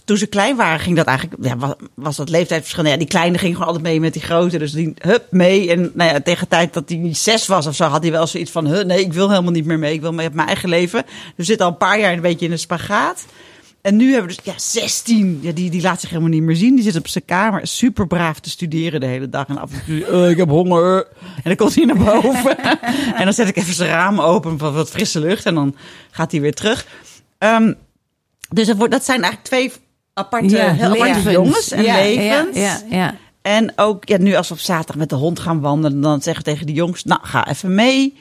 [0.08, 1.44] Toen ze klein waren, ging dat eigenlijk...
[1.46, 2.84] Ja, was, dat leeftijdsverschil.
[2.84, 4.58] Nou Ja, die kleine ging gewoon altijd mee met die grote.
[4.58, 5.72] Dus die, hup, mee.
[5.72, 7.86] En nou ja, tegen de tijd dat hij zes was of zo...
[7.86, 8.68] had hij wel zoiets van...
[8.68, 9.94] Huh, nee, ik wil helemaal niet meer mee.
[9.94, 11.06] Ik wil mee op mijn eigen leven.
[11.36, 13.26] Dus zitten al een paar jaar een beetje in een spagaat.
[13.82, 15.40] En nu hebben we dus, ja, 16.
[15.42, 16.76] Ja, die, die laat zich helemaal niet meer zien.
[16.76, 19.48] Die zit op zijn kamer super braaf te studeren de hele dag.
[19.48, 21.08] En af en toe, eh, ik heb honger.
[21.22, 22.58] En dan komt hij naar boven.
[23.20, 25.46] en dan zet ik even zijn raam open voor wat frisse lucht.
[25.46, 25.76] En dan
[26.12, 26.88] gaat hij weer terug.
[27.38, 27.74] Ehm,
[28.50, 29.72] dus dat zijn eigenlijk twee
[30.18, 31.34] aparte, heel aparte levens.
[31.34, 32.58] jongens en Ja, levens.
[32.58, 33.16] Ja, ja, ja.
[33.42, 36.44] En ook ja, nu als we op zaterdag met de hond gaan wandelen, dan zeggen
[36.44, 38.16] we tegen de jongens, nou ga even mee.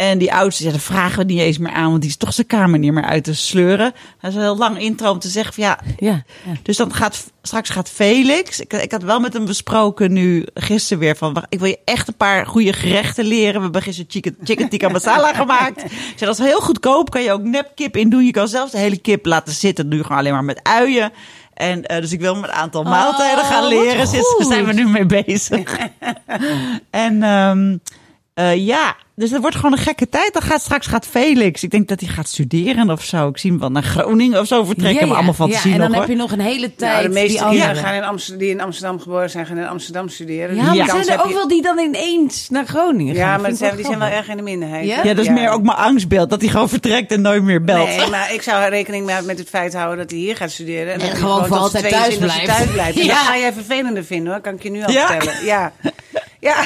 [0.00, 2.32] En die oudste, ja, daar vragen we niet eens meer aan, want die is toch
[2.32, 3.92] zijn kamer niet meer uit te sleuren.
[4.20, 5.80] Dat is een heel lang intro om te zeggen van ja.
[5.96, 6.52] Ja, ja.
[6.62, 8.60] Dus dan gaat straks gaat Felix.
[8.60, 12.08] Ik, ik had wel met hem besproken nu gisteren weer van ik wil je echt
[12.08, 13.54] een paar goede gerechten leren.
[13.54, 15.84] We hebben gisteren chicken, chicken tikka masala gemaakt.
[15.84, 17.10] Ik zei dat is heel goedkoop.
[17.10, 18.24] Kan je ook nepkip in doen.
[18.24, 19.90] Je kan zelfs de hele kip laten zitten.
[19.90, 21.12] Je gewoon alleen maar met uien.
[21.60, 24.12] En eh, dus ik wil hem een aantal maaltijden gaan leren.
[24.12, 25.78] Daar zijn we nu mee bezig.
[26.90, 27.76] en ehm,
[28.34, 30.32] eh, ja, dus het wordt gewoon een gekke tijd.
[30.32, 31.62] Dan gaat straks gaat Felix.
[31.62, 33.28] Ik denk dat hij gaat studeren of zo.
[33.28, 34.94] Ik zie hem wel naar Groningen of zo vertrekken.
[34.94, 35.06] Ja, ja.
[35.06, 36.16] Maar allemaal fantasie ja, en dan nog heb hoor.
[36.16, 36.92] je nog een hele tijd.
[36.92, 40.08] Nou, de meeste die gaan in Amsterdam, die in Amsterdam geboren zijn, gaan in Amsterdam
[40.08, 40.56] studeren.
[40.56, 43.24] Ja, Dus die maar zijn er ook je- wel die dan ineens naar Groningen gaan?
[43.24, 44.86] Ja, maar zijn, die zijn wel erg in de minderheid.
[44.86, 45.02] Ja?
[45.02, 46.30] dat is meer ook mijn angstbeeld.
[46.30, 47.88] Dat hij gewoon vertrekt en nooit meer belt.
[47.88, 50.92] Nee, maar ik zou rekening met, met het feit houden dat hij hier gaat studeren.
[50.92, 52.44] En, dat gewoon voor altijd zijn thuis 22e blijft.
[52.46, 52.96] thuis blijft.
[52.96, 55.44] Dat ga jij vervelender vinden hoor, kan ik je nu al vertellen.
[55.44, 55.72] Ja.
[56.40, 56.56] Ja.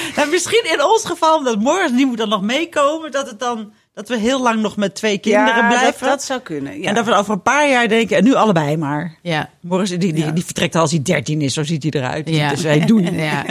[0.16, 3.72] Nou, misschien in ons geval, omdat morgen die moet dan nog meekomen, dat het dan
[3.94, 6.00] dat we heel lang nog met twee kinderen ja, blijven.
[6.00, 6.80] Dat, dat zou kunnen.
[6.80, 6.88] Ja.
[6.88, 9.18] En dat we over een paar jaar denken, en nu allebei maar.
[9.22, 9.50] Ja.
[9.60, 10.30] Morgen, die, die, Ja.
[10.30, 12.28] die vertrekt als hij 13 is, zo ziet hij eruit.
[12.28, 12.50] Ja.
[12.50, 13.14] Dus wij doen.
[13.16, 13.44] Ja.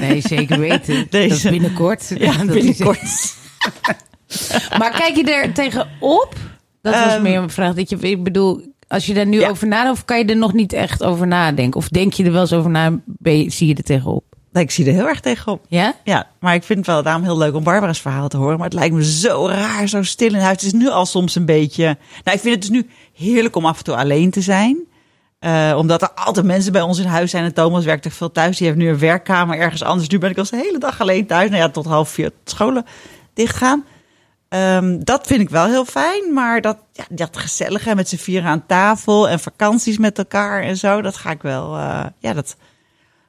[0.00, 1.06] Nee, zeker weten.
[1.10, 1.28] Deze.
[1.28, 2.12] Dat is binnenkort.
[2.18, 3.34] Ja, Dat binnenkort.
[4.78, 6.34] Maar kijk je er tegenop?
[6.82, 7.74] Dat was Ehm, meer een vraag.
[7.74, 10.52] Dat je, ik bedoel, als je daar nu over nadenkt, of kan je er nog
[10.52, 11.80] niet echt over nadenken?
[11.80, 14.24] Of denk je er wel eens over na, ben je- zie je er tegenop?
[14.62, 15.64] Ik zie er heel erg tegenop.
[15.68, 15.94] Ja?
[16.04, 18.56] Ja, maar ik vind het wel daarom heel leuk om Barbara's verhaal te horen.
[18.56, 20.62] Maar het lijkt me zo raar, zo stil in huis.
[20.62, 21.84] Het is nu al soms een beetje...
[22.24, 24.78] Nou, ik vind het dus nu heerlijk om af en toe alleen te zijn.
[25.38, 27.44] Eh, omdat er altijd mensen bij ons in huis zijn.
[27.44, 28.56] En Thomas werkt echt veel thuis.
[28.56, 30.08] Die heeft nu een werkkamer ergens anders.
[30.08, 31.50] Nu ben ik al de hele dag alleen thuis.
[31.50, 32.84] Nou ja, tot half vier scholen
[33.34, 33.84] dichtgaan.
[34.48, 36.32] Ehm, dat vind ik wel heel fijn.
[36.32, 40.76] Maar dat, ja, dat gezellige met z'n vieren aan tafel en vakanties met elkaar en
[40.76, 41.76] zo, dat ga ik wel.
[41.76, 42.56] eh, ja, dat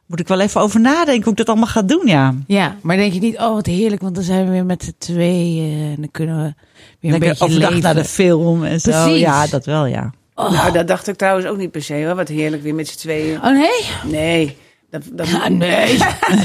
[0.06, 2.02] moet ik wel even over nadenken hoe ik dat allemaal ga doen.
[2.06, 2.34] Ja.
[2.48, 4.96] Ja, maar denk je niet, oh wat heerlijk, want dan zijn we weer met z'n
[4.98, 6.54] tweeën en dan kunnen we weer
[7.00, 7.84] een Lekker beetje overdag leven.
[7.84, 8.92] naar de film en zo.
[8.92, 9.20] Precies.
[9.22, 10.12] Ja, dat wel, ja.
[10.36, 12.16] Nou, dat dacht ik trouwens ook niet per se hoor.
[12.16, 13.38] Wat heerlijk weer met z'n tweeën.
[13.38, 14.12] Oh nee?
[14.12, 14.58] Nee.
[14.90, 15.98] Dat, dat, Ah, nee.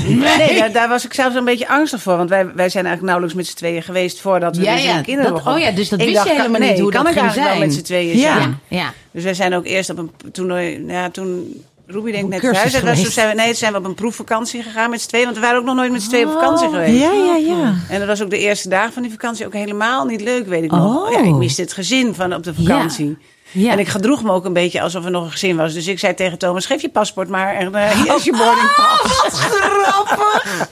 [0.09, 2.16] nee, daar, daar was ik zelfs een beetje angstig voor.
[2.16, 5.01] Want wij, wij zijn eigenlijk nauwelijks met z'n tweeën geweest voordat we Ja, dus ja,
[5.01, 7.05] kinderen dat- oh ja, dus dat Ik wist je dacht, helemaal nee, niet hoe kan
[7.05, 7.68] dat ik eigenlijk wel zijn.
[7.68, 8.37] met z'n tweeën Ja.
[8.38, 8.59] zijn.
[8.68, 8.92] Ja, ja.
[9.11, 10.79] Dus wij zijn ook eerst op een toernooi.
[10.79, 12.42] Nou ja, toen Ruby denk ik net.
[12.42, 13.12] En toen geweest.
[13.12, 15.24] zijn we, nee, toen zijn we op een proefvakantie gegaan met z'n tweeën.
[15.24, 16.72] Want we waren ook nog nooit met z'n tweeën op vakantie Oh.
[16.72, 17.00] geweest.
[17.00, 17.74] Ja, ja, ja.
[17.88, 20.62] En dat was ook de eerste dagen van die vakantie ook helemaal niet leuk, weet
[20.62, 21.07] ik nog.
[21.07, 21.12] Oh.
[21.12, 23.18] Ja, ik miste het gezin van op de vakantie.
[23.53, 23.72] Ja.
[23.72, 25.72] En ik gedroeg me ook een beetje alsof er nog een gezin was.
[25.74, 27.55] Dus ik zei tegen Thomas, geef je paspoort maar.
[27.55, 29.40] En eh, hier is je boardingpas.
[29.40, 30.68] grappig.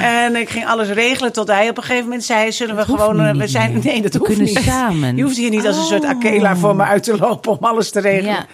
[0.00, 2.52] En ik ging alles regelen tot hij op een gegeven moment zei...
[2.52, 3.20] zullen we gewoon...
[3.20, 4.58] eh, we zijn, nee, dat We hoeft niet.
[4.62, 5.16] samen.
[5.16, 6.08] Je hoeft hier niet als een soort Oh.
[6.08, 8.32] Akela voor me uit te lopen om alles te regelen.
[8.34, 8.46] Ja,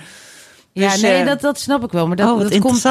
[0.73, 2.07] ja Dus, nee, eh, dat, dat snap ik wel.
[2.07, 2.87] Maar dat, oh, dat komt.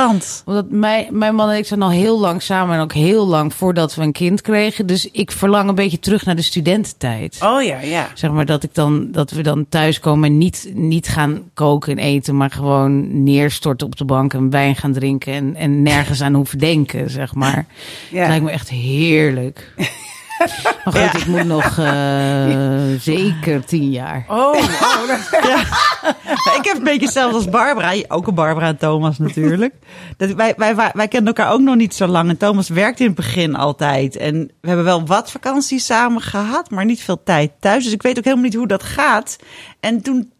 [0.45, 3.53] Omdat mijn, mijn man en ik zijn al heel lang samen en ook heel lang
[3.53, 4.85] voordat we een kind kregen.
[4.85, 7.37] Dus ik verlang een beetje terug naar de studententijd.
[7.43, 8.07] Oh ja, ja.
[8.13, 12.03] Zeg maar dat, ik dan, dat we dan thuiskomen en niet, niet gaan koken en
[12.03, 16.33] eten, maar gewoon neerstorten op de bank en wijn gaan drinken en, en nergens aan
[16.33, 17.65] hoeven denken, zeg maar.
[18.11, 18.19] Ja.
[18.19, 19.73] Het lijkt me echt heerlijk.
[20.39, 21.13] Maar goed, Ja.
[21.15, 24.25] ik moet nog eh, zeker tien jaar.
[24.27, 25.39] Oh, oh dat-
[26.59, 27.93] ik heb een beetje hetzelfde als Barbara.
[28.07, 29.73] Ook een Barbara en Thomas natuurlijk.
[30.17, 32.29] Dat wij, wij, wij, wij kennen elkaar ook nog niet zo lang.
[32.29, 34.15] En Thomas werkte in het begin altijd.
[34.17, 37.83] En we hebben wel wat vakanties samen gehad, maar niet veel tijd thuis.
[37.83, 39.37] Dus ik weet ook helemaal niet hoe dat gaat.
[39.79, 40.31] En toen,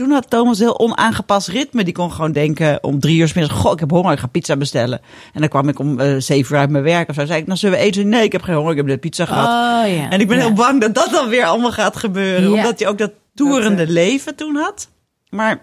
[0.00, 1.84] toen had Thomas een heel onaangepast ritme.
[1.84, 3.60] Die kon gewoon denken om drie uur 's middags...
[3.60, 5.00] Goh, ik heb honger, ik ga pizza bestellen.
[5.32, 7.26] En dan kwam ik om eh, zeven uur uit mijn werk of zo.
[7.26, 8.08] zei ik, nou zullen we eten?
[8.08, 9.46] Nee, ik heb geen honger, ik heb net pizza gehad.
[9.46, 10.10] Oh ja.
[10.10, 10.42] En ik ben Ja.
[10.44, 12.52] heel bang dat dat dan weer allemaal gaat gebeuren.
[12.52, 14.88] Omdat hij ook dat toerende Dat, eh, leven toen had.
[15.28, 15.62] Maar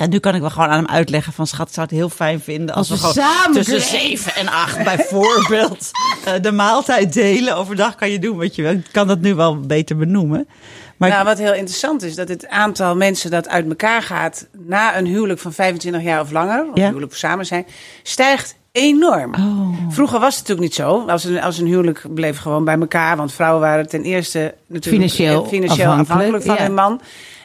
[0.00, 1.46] ja, nu kan ik wel gewoon aan hem uitleggen van...
[1.46, 4.34] schat, ik zou het heel fijn vinden als, Als we, we gewoon samen tussen zeven
[4.34, 5.90] en acht bijvoorbeeld...
[6.24, 7.56] eh, de maaltijd delen.
[7.56, 8.72] Overdag kan je doen wat je wil.
[8.72, 10.48] Ik kan dat nu wel beter benoemen.
[10.96, 14.98] Maar nou, wat heel interessant is, dat het aantal mensen dat uit elkaar gaat na
[14.98, 16.86] een huwelijk van 25 jaar of langer, of Ja.
[16.88, 17.66] huwelijk samen zijn,
[18.02, 19.34] stijgt enorm.
[19.34, 19.92] Oh.
[19.92, 21.04] Vroeger was het natuurlijk niet zo.
[21.06, 24.94] Als een, als een huwelijk bleef gewoon bij elkaar, want vrouwen waren ten eerste natuurlijk
[24.94, 26.62] Financieel eh, financieel afhankelijk, afhankelijk van ja.
[26.62, 27.00] hun man.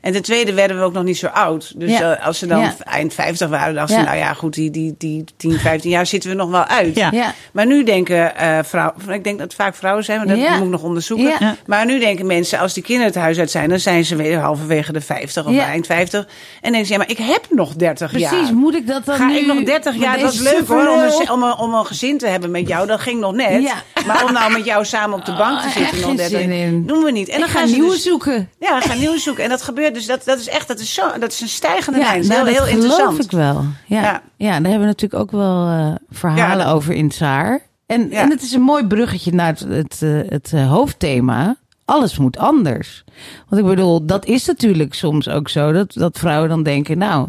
[0.05, 1.73] En ten tweede werden we ook nog niet zo oud.
[1.79, 2.15] Dus Ja.
[2.15, 2.75] eh, als ze dan Ja.
[2.83, 4.01] eind 50 waren, dachten Ja.
[4.01, 6.95] ze, nou ja, goed, die, die, die 10, 15 jaar zitten we nog wel uit.
[6.95, 7.09] Ja.
[7.11, 7.33] Ja.
[7.53, 10.55] Maar nu denken eh vrouwen, ik denk dat het vaak vrouwen zijn, maar dat Ja.
[10.55, 11.25] moet ik nog onderzoeken.
[11.27, 11.35] Ja.
[11.39, 11.55] Ja.
[11.65, 14.39] Maar nu denken mensen, als die kinderen het huis uit zijn, dan zijn ze weer
[14.39, 15.65] halverwege de 50 of Ja.
[15.65, 16.27] eind 50.
[16.61, 18.33] En denken ze, ja, maar ik heb nog 30 jaar.
[18.35, 19.37] Precies, moet ik dat dan Ga nu...
[19.37, 20.19] ik nog 30 met jaar?
[20.19, 22.87] Dat is leuk hoor, om een, om, een, om een gezin te hebben met jou.
[22.87, 23.61] Dat ging nog net.
[23.63, 23.73] Ja.
[24.05, 26.39] Maar om nou met jou samen op de bank te Oh, zitten nog geen 30
[26.39, 26.85] zin in.
[26.87, 27.29] Doen we niet.
[27.29, 28.49] En dan ik ga gaan ze nieuwe dus, zoeken.
[28.59, 29.43] Ja, gaan nieuwe zoeken.
[29.43, 30.05] En dat gebeurt dus.
[30.05, 32.13] Dat, dat is echt, dat is, zo, dat is een stijgende lijn.
[32.13, 33.23] Dat is nou, heel, dat heel geloof interessant.
[33.23, 33.65] ik wel.
[33.97, 34.01] Ja.
[34.01, 34.21] Ja.
[34.37, 34.51] Ja.
[34.51, 37.61] daar hebben we natuurlijk ook wel eh, verhalen dat- over in Saar.
[37.85, 41.55] En, en het is een mooi bruggetje naar het, het, eh, het eh, hoofdthema.
[41.85, 43.03] Alles moet anders.
[43.49, 45.71] Want ik bedoel, dat is natuurlijk soms ook zo.
[45.71, 47.27] Dat, dat vrouwen dan denken, nou,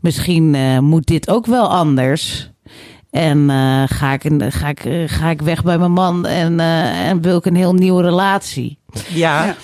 [0.00, 0.50] misschien
[0.84, 2.50] moet dit ook wel anders.
[3.10, 3.50] En
[3.88, 7.56] ga, ik, ga, ik, ga ik weg bij mijn man en, en wil ik een
[7.56, 8.78] heel nieuwe relatie.
[9.08, 9.54] Ja.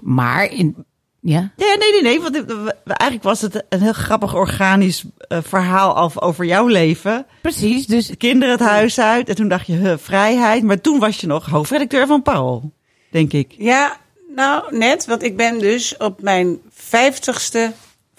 [0.00, 0.84] Maar in,
[1.20, 2.20] ja, Ja, nee, nee, nee.
[2.20, 2.44] Want
[2.84, 7.26] eigenlijk was het een heel grappig organisch eh, verhaal af over jouw leven.
[7.42, 7.86] precies.
[7.86, 9.28] Dus De kinderen het huis uit.
[9.28, 10.62] En toen dacht je, huh, vrijheid.
[10.62, 12.72] Maar toen was je nog hoofdredacteur van Parool,
[13.10, 13.54] denk ik.
[13.58, 13.96] Ja,
[14.34, 17.72] nou net, want ik ben dus op mijn vijftigste,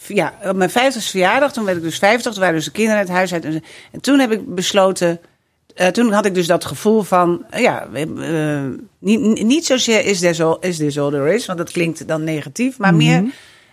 [0.07, 2.99] ja, op mijn vijftigste verjaardag, toen werd ik dus vijftig, toen waren dus de kinderen
[2.99, 3.45] het huis uit.
[3.45, 3.61] En
[4.01, 5.19] toen heb ik besloten,
[5.79, 8.05] eh, toen had ik dus dat gevoel van, eh, ja, eh,
[8.99, 12.23] niet, niet zozeer is this, all, is this all there is, want dat klinkt dan
[12.23, 13.23] negatief, maar meer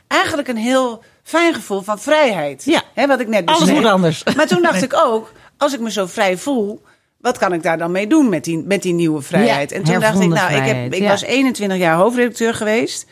[0.07, 2.65] eigenlijk een heel fijn gevoel van vrijheid.
[2.65, 2.83] Ja.
[2.95, 3.81] Hè, wat ik net Alles beschreef.
[3.81, 4.25] moet anders.
[4.37, 6.83] Maar toen dacht ik ook, als ik me zo vrij voel,
[7.21, 9.71] wat kan ik daar dan mee doen met die, met die nieuwe vrijheid?
[9.71, 11.09] Ja, en toen dacht ik, nou, ik, heb, ik ja.
[11.09, 13.07] was 21 jaar hoofdredacteur geweest.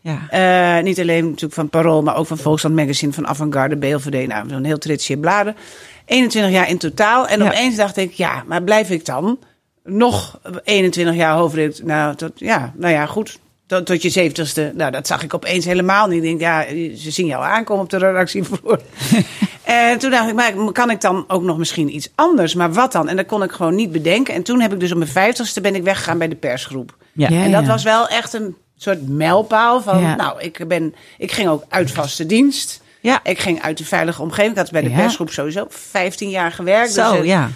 [0.00, 0.80] Ja.
[0.80, 4.26] Niet alleen natuurlijk van Parool, maar ook van Volksland Magazine, van Avantgarde, BLVD.
[4.26, 5.56] Nou, zo'n heel tritsje bladen.
[6.04, 7.26] 21 jaar in totaal.
[7.26, 7.46] En Ja.
[7.46, 9.38] opeens dacht ik, ja, maar blijf ik dan
[9.84, 11.86] nog 21 jaar hoofdredacteur?
[11.86, 13.38] Nou, tot, ja, nou ja, goed.
[13.66, 14.72] Tot, tot je zeventigste.
[14.74, 16.16] Nou, dat zag ik opeens helemaal niet.
[16.24, 16.64] Ik denk, ja,
[16.96, 18.80] ze zien jou aankomen op de redactievloer.
[19.62, 22.54] en toen dacht ik, maar kan ik dan ook nog misschien iets anders?
[22.54, 23.08] Maar wat dan?
[23.08, 24.34] En dat kon ik gewoon niet bedenken.
[24.34, 26.96] En toen heb ik dus op mijn vijftigste ben ik weggegaan bij de persgroep.
[27.12, 27.28] Ja.
[27.30, 27.68] Ja, En dat ja.
[27.68, 30.16] was wel echt een soort mijlpaal van, Ja.
[30.16, 32.81] nou, ik, ben, ik ging ook uit vaste dienst.
[33.02, 33.20] Ja.
[33.22, 34.50] Ik ging uit de veilige omgeving.
[34.50, 34.96] Ik had bij de Ja.
[34.96, 36.92] persgroep sowieso 15 jaar gewerkt.
[36.92, 37.50] Zo, dus, ja.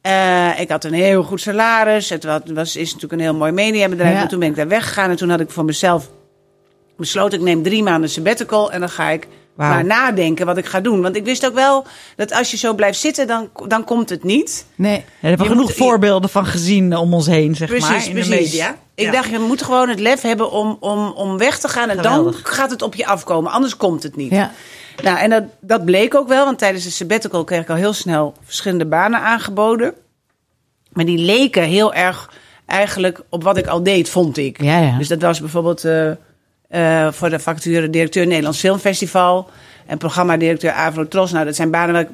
[0.00, 2.08] Eh, ik had een heel goed salaris.
[2.08, 4.12] Het was, was, is natuurlijk een heel mooi mediabedrijf.
[4.12, 4.18] Ja.
[4.18, 5.10] Maar toen ben ik daar weggegaan.
[5.10, 6.10] En toen had ik voor mezelf
[6.96, 7.38] besloten...
[7.38, 9.26] ik neem drie maanden sabbatical en dan ga ik
[9.56, 11.02] Maar nadenken wat ik ga doen.
[11.02, 13.26] Want ik wist ook wel dat als je zo blijft zitten...
[13.26, 14.66] dan, dan komt het niet.
[14.74, 14.92] Nee.
[14.92, 18.06] Ja, daar hebben we genoeg moet- voorbeelden van gezien om ons heen, zeg Precies, maar,
[18.06, 18.28] in precies.
[18.30, 18.76] de media.
[18.94, 19.10] Ik Ja.
[19.12, 21.88] dacht, je moet gewoon het lef hebben om, om, om weg te gaan.
[21.90, 22.42] En Geweldig.
[22.42, 23.52] dan gaat het op je afkomen.
[23.52, 24.30] Anders komt het niet.
[24.30, 24.50] Ja.
[25.02, 26.44] Nou, en dat, dat bleek ook wel.
[26.44, 29.94] Want tijdens de sabbatical kreeg ik al heel snel verschillende banen aangeboden.
[30.92, 32.30] Maar die leken heel erg
[32.66, 34.62] eigenlijk op wat ik al deed, vond ik.
[34.62, 34.98] Ja, ja.
[34.98, 36.10] Dus dat was bijvoorbeeld eh,
[36.68, 39.50] eh, voor de vacature directeur Nederlands Filmfestival.
[39.86, 41.32] En programmadirecteur Avro Tros.
[41.32, 42.06] Nou, dat zijn banen waar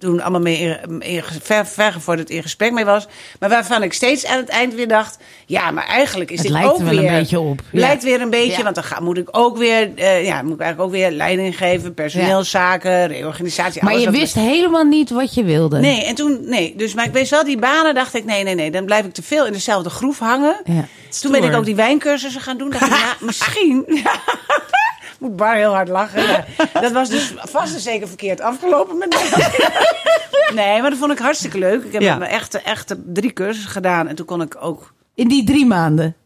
[0.00, 3.06] toen allemaal mee in, in, ver, vergevorderd in gesprek mee was.
[3.40, 5.18] Maar waarvan ik steeds aan het eind weer dacht...
[5.46, 7.10] Ja, maar eigenlijk is Het dit lijkt ook er wel een weer...
[7.10, 7.60] beetje op.
[7.72, 7.80] Ja.
[7.80, 8.62] Lijkt weer een beetje, Ja.
[8.62, 9.90] want dan ga, moet ik ook weer...
[9.94, 11.94] eh, ja, moet ik eigenlijk ook weer leiding geven.
[11.94, 13.82] Personeelszaken, reorganisatie.
[13.82, 15.78] Maar alles je wist helemaal niet wat je wilde.
[15.78, 16.38] Nee, en toen...
[16.42, 18.24] Nee, dus maar ik wees wel die banen, dacht ik...
[18.24, 20.60] Nee, nee, nee, dan blijf ik te veel in dezelfde groef hangen.
[20.64, 20.86] Ja.
[21.20, 22.70] Toen ben ik ook die wijncursussen gaan doen.
[22.70, 23.84] Dacht ik, ja, misschien...
[25.20, 26.22] Moet Bar heel hard lachen.
[26.22, 26.44] Ja.
[26.80, 29.48] Dat was dus vast en zeker verkeerd afgelopen met mij.
[30.54, 31.84] Nee, maar dat vond ik hartstikke leuk.
[31.84, 32.20] Ik heb Ja.
[32.20, 34.08] echt, echt drie cursussen gedaan.
[34.08, 34.92] En toen kon ik ook...
[35.14, 36.16] In die drie maanden.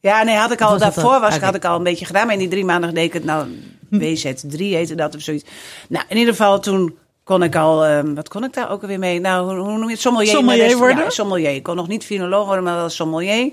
[0.00, 2.24] Ja, nee, had ik al was daarvoor was, had ik al een beetje gedaan.
[2.24, 3.46] Maar in die drie maanden deed ik het nou...
[3.90, 5.44] WZ3 heette dat of zoiets.
[5.88, 7.84] Nou, in ieder geval toen kon ik al...
[7.84, 9.20] ehm, wat kon ik daar ook alweer mee?
[9.20, 10.00] Nou, hoe, hoe noem je het?
[10.00, 10.30] Sommelier.
[10.30, 11.04] Sommelier worden?
[11.04, 11.54] Ja, sommelier.
[11.54, 13.52] Ik kon nog niet finoloog worden, maar wel sommelier.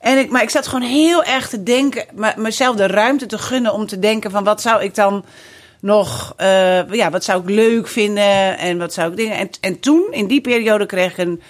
[0.00, 2.04] En ik, maar ik zat gewoon heel erg te denken,
[2.36, 5.24] mezelf de ruimte te gunnen om te denken van wat zou ik dan
[5.80, 9.36] nog, eh, ja, wat zou ik leuk vinden en wat zou ik dingen.
[9.36, 11.42] En, en toen, in die periode, kreeg ik een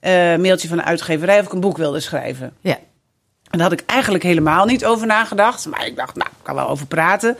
[0.00, 2.52] eh, mailtje van de uitgeverij of ik een boek wilde schrijven.
[2.60, 2.78] Ja.
[3.50, 5.66] En daar had ik eigenlijk helemaal niet over nagedacht.
[5.66, 7.36] Maar ik dacht, nou, ik kan wel over praten.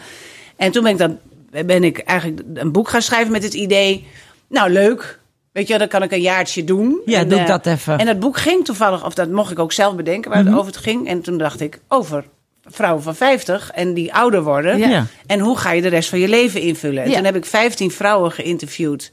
[0.57, 1.19] En toen ben ik, dan,
[1.67, 4.07] ben ik eigenlijk een boek gaan schrijven met het idee...
[4.49, 5.19] Nou, leuk.
[5.57, 7.01] Weet je, dan kan ik een jaartje doen.
[7.05, 7.99] Ja, En, doe ik eh, dat even.
[7.99, 10.67] En dat boek ging toevallig, of dat mocht ik ook zelf bedenken waar het over
[10.67, 11.09] het ging.
[11.09, 12.25] En toen dacht ik, over
[12.65, 14.79] vrouwen van 50 en die ouder worden.
[14.79, 15.07] Ja.
[15.27, 17.03] En hoe ga je de rest van je leven invullen?
[17.03, 17.17] En Ja.
[17.17, 19.11] toen heb ik 15 vrouwen geïnterviewd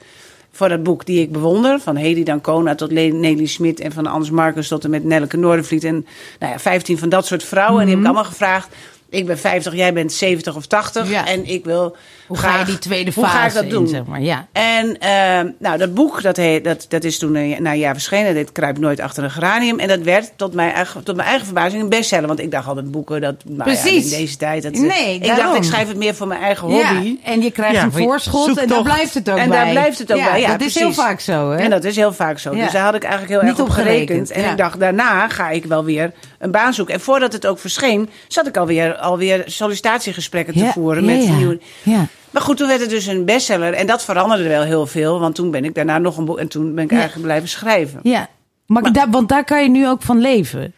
[0.51, 1.79] voor dat boek die ik bewonder.
[1.79, 5.83] Van Hedy Dancona tot Nelly Smit en van Anders Marcus tot en met Nelleke Noordenvliet.
[5.83, 6.05] En
[6.39, 7.79] nou ja, 15 van dat soort vrouwen.
[7.79, 8.67] En die heb ik allemaal gevraagd.
[9.09, 11.09] Ik ben 50, jij bent 70 of 80.
[11.09, 11.27] Ja.
[11.27, 11.95] En ik wil
[12.33, 13.87] Hoe ga je die tweede hoe fase ga ik dat in, doen?
[13.87, 14.21] zeg maar?
[14.21, 14.47] Ja.
[14.51, 17.93] En eh, nou, dat boek, dat, heet, dat, dat is toen eh, na een jaar
[17.93, 18.33] verschenen.
[18.33, 19.79] Dit kruipt nooit achter een geranium.
[19.79, 22.27] En dat werd tot mijn eigen, tot mijn eigen verbazing een bestseller.
[22.27, 24.11] Want ik dacht altijd boeken, dat nou ja, Precies.
[24.11, 24.63] in deze tijd.
[24.63, 25.45] Dat, Nee, ik daarom.
[25.45, 26.81] dacht, ik schrijf het meer voor mijn eigen hobby.
[27.23, 29.57] Ja, en je krijgt Ja, een voorschot en daar blijft het ook En bij.
[29.63, 31.57] daar blijft het ook bij, ja, dat is heel vaak zo, hè?
[31.57, 32.55] En dat is heel vaak zo.
[32.55, 32.63] Ja.
[32.63, 34.07] Dus daar had ik eigenlijk heel Niet erg op op gerekend.
[34.07, 34.51] gerekend, En ja.
[34.51, 36.93] ik dacht, daarna ga ik wel weer een baan zoeken.
[36.93, 41.03] En voordat het ook verscheen, zat ik alweer, alweer sollicitatiegesprekken te Ja, voeren.
[41.05, 41.33] ja, met ja.
[41.35, 41.59] nieuwe...
[41.83, 42.07] Ja.
[42.33, 43.73] Maar goed, toen werd het dus een bestseller.
[43.73, 45.19] En dat veranderde wel heel veel.
[45.19, 46.37] Want toen ben ik daarna nog een boek...
[46.37, 46.95] En toen ben ik Ja.
[46.95, 47.99] eigenlijk blijven schrijven.
[48.03, 48.27] ja.
[48.65, 50.73] Maar, daar, want daar kan je nu ook van leven.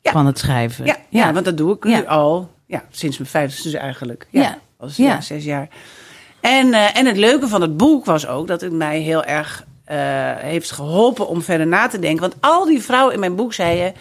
[0.00, 0.12] Ja.
[0.12, 0.84] Van het schrijven.
[0.84, 1.32] Ja, ja.
[1.32, 2.50] want dat doe ik nu al.
[2.66, 4.26] Ja, sinds mijn vijftigste dus eigenlijk.
[4.30, 4.58] Ja, Ja.
[4.78, 5.04] Als, Ja.
[5.06, 5.20] ja.
[5.20, 5.68] zes jaar.
[6.40, 9.64] En, eh, en het leuke van het boek was ook dat het mij heel erg
[9.84, 9.96] eh,
[10.36, 12.20] heeft geholpen om verder na te denken.
[12.20, 13.94] Want al die vrouwen in mijn boek zeiden...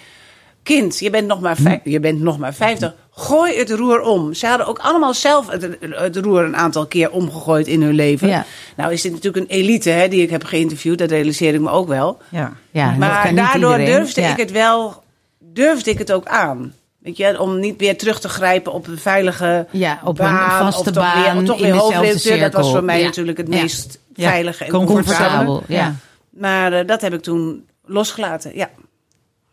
[0.77, 2.93] Kind, je bent nog maar, vijf, je bent nog maar 50.
[3.11, 4.33] Gooi het roer om.
[4.33, 8.27] Ze hadden ook allemaal zelf het, het roer een aantal keer omgegooid in hun leven.
[8.27, 8.45] Ja.
[8.75, 10.97] Nou is dit natuurlijk een elite hè, die ik heb geïnterviewd.
[10.97, 12.17] Dat realiseer ik me ook wel.
[12.29, 12.53] Ja.
[12.71, 13.95] Ja, Maar daardoor iedereen.
[14.01, 14.29] durfde Ja.
[14.31, 15.03] ik het wel,
[15.39, 16.73] durfde ik het ook aan.
[16.99, 20.59] Weet je, om niet weer terug te grijpen op een veilige Ja, op een baan,
[20.63, 22.39] vaste of toch baan weer, toch weer hoofdredacteur.
[22.39, 23.05] Dat was voor mij Ja.
[23.05, 25.03] natuurlijk het meest veilige en comfortabel.
[25.03, 25.45] comfortabele.
[25.45, 25.81] Comfortabel, ja.
[25.83, 25.95] Ja.
[26.29, 28.51] Maar eh, dat heb ik toen losgelaten.
[28.55, 28.69] Ja.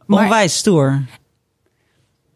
[0.07, 1.03] Maar- Onwijs stoer,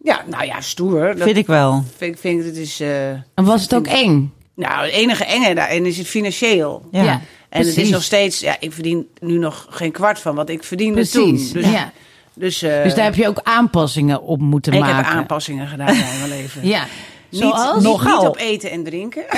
[0.02, 1.06] ja, nou ja, stoer.
[1.14, 1.84] Dat vind ik wel.
[1.96, 4.32] vind, ik- vind ik, het is, eh, En was het ook eng?
[4.54, 6.88] nou, het enige enge daarin is het financieel.
[6.90, 7.20] Ja.
[7.48, 10.64] En het is nog steeds, ja, ik verdien nu nog geen kwart van wat ik
[10.64, 11.62] verdiende Precies, toen.
[11.62, 11.92] Dus, ja.
[12.34, 14.96] dus, eh, Dus daar heb je ook aanpassingen op moeten ik maken.
[14.96, 16.66] heb aanpassingen gedaan in mijn leven.
[16.68, 16.86] Ja.
[17.30, 17.74] Niet, Zoals?
[17.74, 18.18] niet, Nogal.
[18.20, 19.22] niet op eten en drinken.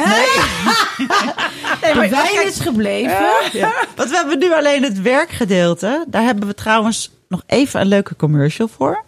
[1.81, 3.27] De wijn is gebleven.
[3.53, 3.73] Ja.
[3.97, 6.05] Want we hebben nu alleen het werkgedeelte.
[6.09, 9.05] Daar hebben we trouwens nog even een leuke commercial voor.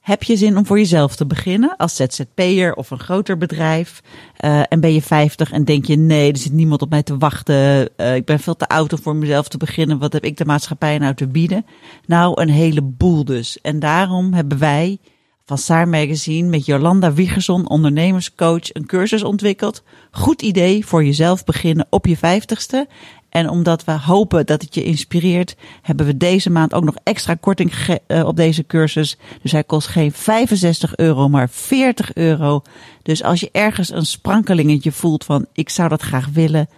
[0.00, 4.02] Heb je zin om voor jezelf te beginnen als ZZP'er of een groter bedrijf?
[4.36, 7.18] Eh, en ben je 50 en denk je: nee, er zit niemand op mij te
[7.18, 7.88] wachten.
[7.96, 9.98] Eh, ik ben veel te oud om voor mezelf te beginnen.
[9.98, 11.66] Wat heb ik de maatschappij nou te bieden?
[12.06, 13.60] Nou, een heleboel dus.
[13.60, 14.98] En daarom hebben wij
[15.46, 19.82] van Saar Magazine met Jolanda Wiegerson, ondernemerscoach, een cursus ontwikkeld.
[20.10, 22.88] Goed idee voor jezelf beginnen op je vijftigste.
[23.34, 27.34] En omdat we hopen dat het je inspireert, hebben we deze maand ook nog extra
[27.34, 27.72] korting
[28.06, 29.16] eh, op deze cursus.
[29.42, 32.62] Dus hij kost geen 65 euro, maar 40 euro.
[33.02, 36.68] Dus als je ergens een sprankelingetje voelt van ik zou dat graag willen,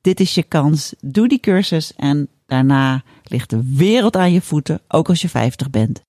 [0.00, 0.94] dit is je kans.
[1.00, 5.70] Doe die cursus en daarna ligt de wereld aan je voeten, ook als je 50
[5.70, 6.02] bent.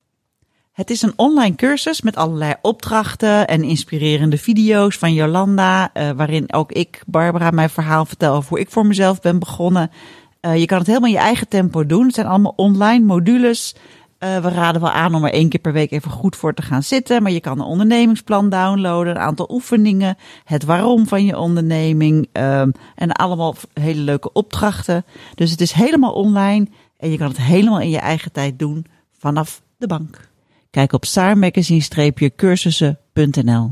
[0.74, 6.54] Het is een online cursus met allerlei opdrachten en inspirerende video's van Jolanda, eh, waarin
[6.54, 9.92] ook ik, Barbara, mijn verhaal vertel over hoe ik voor mezelf ben begonnen.
[10.40, 12.06] Eh, je kan het helemaal in je eigen tempo doen.
[12.06, 13.76] Het zijn allemaal online modules.
[14.18, 16.62] Eh, we raden wel aan om er één keer per week even goed voor te
[16.62, 17.24] gaan zitten.
[17.24, 22.72] Maar je kan een ondernemingsplan downloaden, een aantal oefeningen, het waarom van je onderneming ehm,
[22.96, 25.06] en allemaal hele leuke opdrachten.
[25.36, 28.86] Dus het is helemaal online en je kan het helemaal in je eigen tijd doen
[29.18, 30.32] vanaf de bank.
[30.74, 33.72] Kijk op saarmagazine-cursussen.nl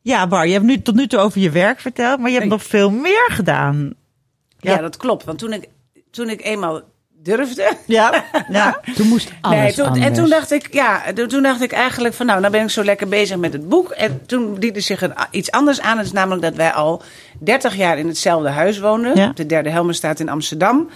[0.00, 2.48] Ja, Bar, je hebt nu tot nu toe over je werk verteld, maar je hebt
[2.50, 3.94] nog veel meer gedaan.
[4.58, 4.72] Ja.
[4.72, 4.80] Ja.
[4.80, 5.24] dat klopt.
[5.24, 5.68] Want toen ik,
[6.10, 6.80] toen ik eenmaal
[7.22, 7.72] durfde.
[7.86, 8.80] Ja, ja.
[8.94, 12.26] Toen moest alles Nee, toen, en toen dacht ik, ja, toen- dacht ik eigenlijk van
[12.26, 13.90] nou, nou ben ik zo lekker bezig met het boek.
[13.90, 15.96] En toen diende zich een, iets anders aan.
[15.96, 17.02] Het is namelijk dat wij al
[17.38, 19.16] 30 jaar in hetzelfde huis woonden.
[19.16, 19.28] Ja.
[19.28, 20.88] Op de derde Helmenstraat in Amsterdam.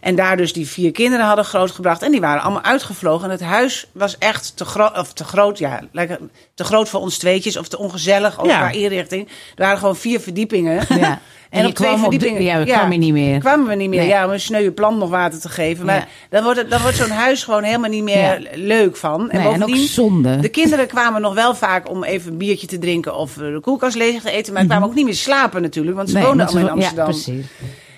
[0.00, 2.02] En daar dus die vier kinderen hadden grootgebracht.
[2.02, 3.24] En die waren allemaal uitgevlogen.
[3.24, 5.58] En het huis was echt te, groot of te groot.
[5.58, 6.18] Ja, lekker,
[6.54, 7.56] te groot voor ons tweetjes.
[7.56, 8.58] Of te ongezellig ook Ja.
[8.58, 9.28] qua inrichting.
[9.28, 10.84] Er waren gewoon vier verdiepingen.
[10.88, 11.20] Ja.
[11.50, 12.42] En op twee verdiepingen.
[12.42, 13.38] ja, kwam je niet meer.
[13.38, 13.98] Kwamen we niet meer.
[13.98, 14.08] Nee.
[14.08, 15.86] Ja, om een sneuwe plant nog water te geven.
[15.86, 16.06] Maar Ja.
[16.30, 18.38] dan wordt, dan wordt zo'n huis gewoon helemaal niet meer Ja.
[18.54, 19.28] leuk van.
[19.32, 20.36] Nee, en ook zonde.
[20.40, 23.60] De kinderen kwamen nog wel vaak om even een biertje te drinken of eh, de
[23.60, 24.52] koelkast leeg te eten.
[24.52, 26.14] Maar ze kwamen ook niet meer slapen natuurlijk, want ze.
[26.16, 27.06] Nee, woonden allemaal in Amsterdam.
[27.06, 27.46] Ja, precies.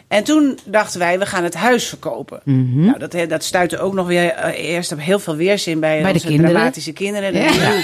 [0.09, 2.41] En toen dachten wij, we gaan het huis verkopen.
[2.45, 2.85] Mhm.
[2.85, 6.09] Nou, dat, dat stuitte ook nog weer eh, eerst op heel veel weerzin bij, Bij
[6.09, 6.51] de onze kinderen.
[6.55, 7.35] dramatische kinderen.
[7.35, 7.83] Ja.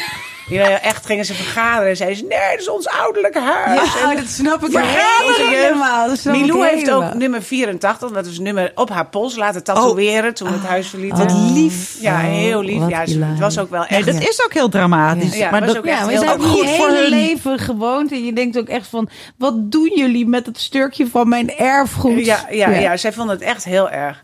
[0.82, 3.80] Echt gingen ze vergaderen en zeiden ze, nee, dat is ons ouderlijke huis.
[4.02, 5.50] En- oh, dat snap ik Ja, helemaal.
[5.60, 6.08] helemaal.
[6.08, 7.08] Dat snap ik Milou heeft helemaal.
[7.08, 10.86] ook nummer 84, dat is nummer op haar pols laten tatoeëren toen we het huis
[10.88, 11.18] verlieten.
[11.18, 11.96] Wat lief.
[12.00, 12.80] Ja, heel lief.
[12.82, 14.06] Oh, Ja, ze- het was ook wel Nee, echt.
[14.06, 15.36] dat is ook heel dramatisch.
[15.36, 17.10] Ja, maar was dat, ook Ja, echt we zijn goed voor hele hun.
[17.10, 18.12] leven gewoond.
[18.12, 22.24] En je denkt ook echt van, wat doen jullie met het stukje van mijn erfgoed?
[22.24, 22.96] Ja, ja, ja.
[22.96, 24.22] zij vonden het echt heel erg.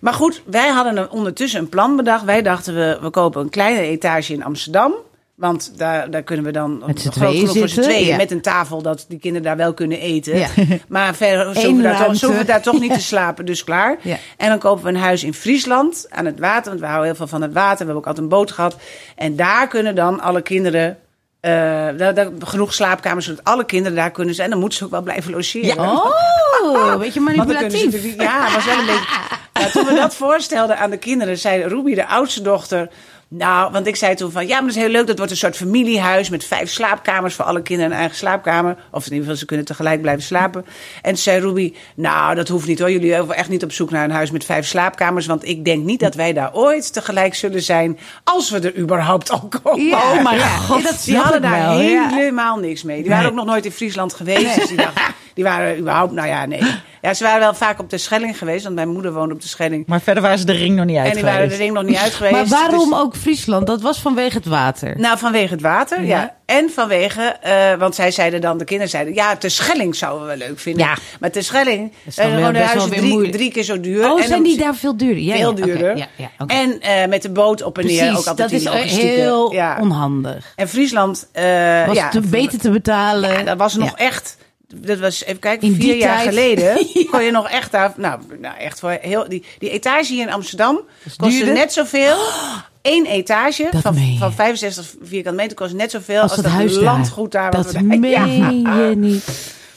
[0.00, 2.24] Maar goed, wij hadden ondertussen een plan bedacht.
[2.24, 4.92] Wij dachten, we, we kopen een kleine etage in Amsterdam.
[5.38, 8.06] Want daar, daar kunnen we dan Met z'n tweeën zitten, tweeën.
[8.06, 8.16] ja.
[8.16, 10.38] Met een tafel dat die kinderen daar wel kunnen eten.
[10.38, 10.46] Ja.
[10.88, 13.44] Maar verder zo Eén hoeven, we daar toch, we daar toch niet te slapen.
[13.46, 13.96] Dus klaar.
[14.02, 14.16] Ja.
[14.36, 16.68] En dan kopen we een huis in Friesland aan het water.
[16.68, 17.70] Want we houden heel veel van het water.
[17.70, 18.76] We hebben ook altijd een boot gehad.
[19.16, 20.98] En daar kunnen dan alle kinderen...
[21.40, 21.50] eh,
[21.96, 24.50] daar, daar, genoeg slaapkamers zodat alle kinderen daar kunnen zijn.
[24.50, 25.78] Dan moeten ze ook wel blijven logeren.
[25.78, 28.16] Oh, een beetje manipulatief.
[28.16, 29.26] Ja, was wel een beetje.
[29.52, 32.88] Ja, toen we dat voorstelden aan de kinderen, zei Ruby, de oudste dochter.
[33.30, 35.06] Nou, want ik zei toen van ja, maar dat is heel leuk.
[35.06, 38.76] Dat wordt een soort familiehuis met vijf slaapkamers voor alle kinderen een eigen slaapkamer.
[38.90, 40.64] Of in ieder geval, ze kunnen tegelijk blijven slapen.
[41.02, 42.90] En toen zei Ruby, nou, dat hoeft niet hoor.
[42.90, 45.26] Jullie hoeven echt niet op zoek naar een huis met vijf slaapkamers.
[45.26, 47.98] Want ik denk niet dat wij daar ooit tegelijk zullen zijn.
[48.24, 49.86] Als we er überhaupt al komen.
[49.86, 50.46] Ja, oh my ja.
[50.46, 50.82] god.
[50.82, 52.08] Dat die hadden daar wel, ja.
[52.08, 53.02] helemaal niks mee.
[53.02, 54.54] Die waren ook nog nooit in Friesland geweest.
[54.54, 54.78] Dus die
[55.34, 56.62] die waren überhaupt, nou ja, nee.
[57.00, 58.62] Ja, ze waren wel vaak op de Schelling geweest.
[58.64, 59.86] Want mijn moeder woonde op de Schelling.
[59.86, 61.82] maar verder waren ze de ring nog niet uit En die waren de ring nog
[61.82, 62.34] niet uit geweest.
[62.34, 63.66] Maar waarom dus- ook Friesland?
[63.66, 64.98] Dat was vanwege het water.
[64.98, 66.06] nou, vanwege het water, ja.
[66.20, 66.36] Ja.
[66.46, 70.36] En vanwege, eh, want zij zeiden dan, de kinderen zeiden, ja, de Schelling zouden we
[70.38, 70.86] wel leuk vinden.
[70.86, 70.96] Ja.
[71.20, 73.32] Maar de Schelling, is dan eh, drie, moeilijk.
[73.32, 74.10] drie keer zo duur.
[74.12, 75.22] oh, En zijn die daar veel duurder?
[75.22, 75.96] Ja, veel duurder.
[75.96, 76.54] ja, ja, oké.
[76.54, 79.06] En eh, met de boot op en neer Precies, ook altijd dat is logistieke.
[79.06, 79.78] heel ja.
[79.80, 80.52] onhandig.
[80.56, 83.30] En Friesland, eh Was ja, te beter te betalen.
[83.32, 83.96] Ja, dat was nog Ja.
[83.96, 84.36] echt.
[84.74, 86.28] Dat was, even kijken, In vier jaar tijd.
[86.28, 86.86] geleden.
[86.94, 87.04] Ja.
[87.10, 87.92] kon je nog echt daar.
[87.96, 89.28] Nou, nou echt voor heel.
[89.28, 90.80] Die, die etage hier in Amsterdam
[91.16, 92.16] kostte net zoveel.
[92.82, 96.74] Eén etage Dat van, van 65 vierkante meter kost net zoveel Als als, dat huis
[96.74, 96.82] daar.
[96.82, 97.50] landgoed daar.
[97.52, 98.24] wat Dat daar- meen ja.
[98.26, 99.24] je niet.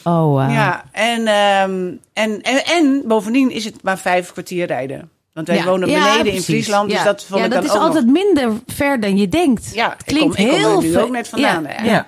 [0.04, 0.50] Oh, wow.
[0.50, 5.10] Ja, en, ehm, en, en, en bovendien is het maar vijf kwartier rijden.
[5.32, 5.64] Want wij Ja.
[5.64, 6.42] wonen Ja, beneden in.
[6.42, 7.04] Friesland, dus Ja.
[7.04, 8.14] dat vond ja, ik dat dan is ook altijd nog...
[8.14, 9.70] minder ver dan je denkt.
[9.74, 11.02] Ja, Het ik klinkt kom, ik kom heel er nu ver.
[11.02, 11.66] ook net vandaan.
[11.84, 12.06] Ja.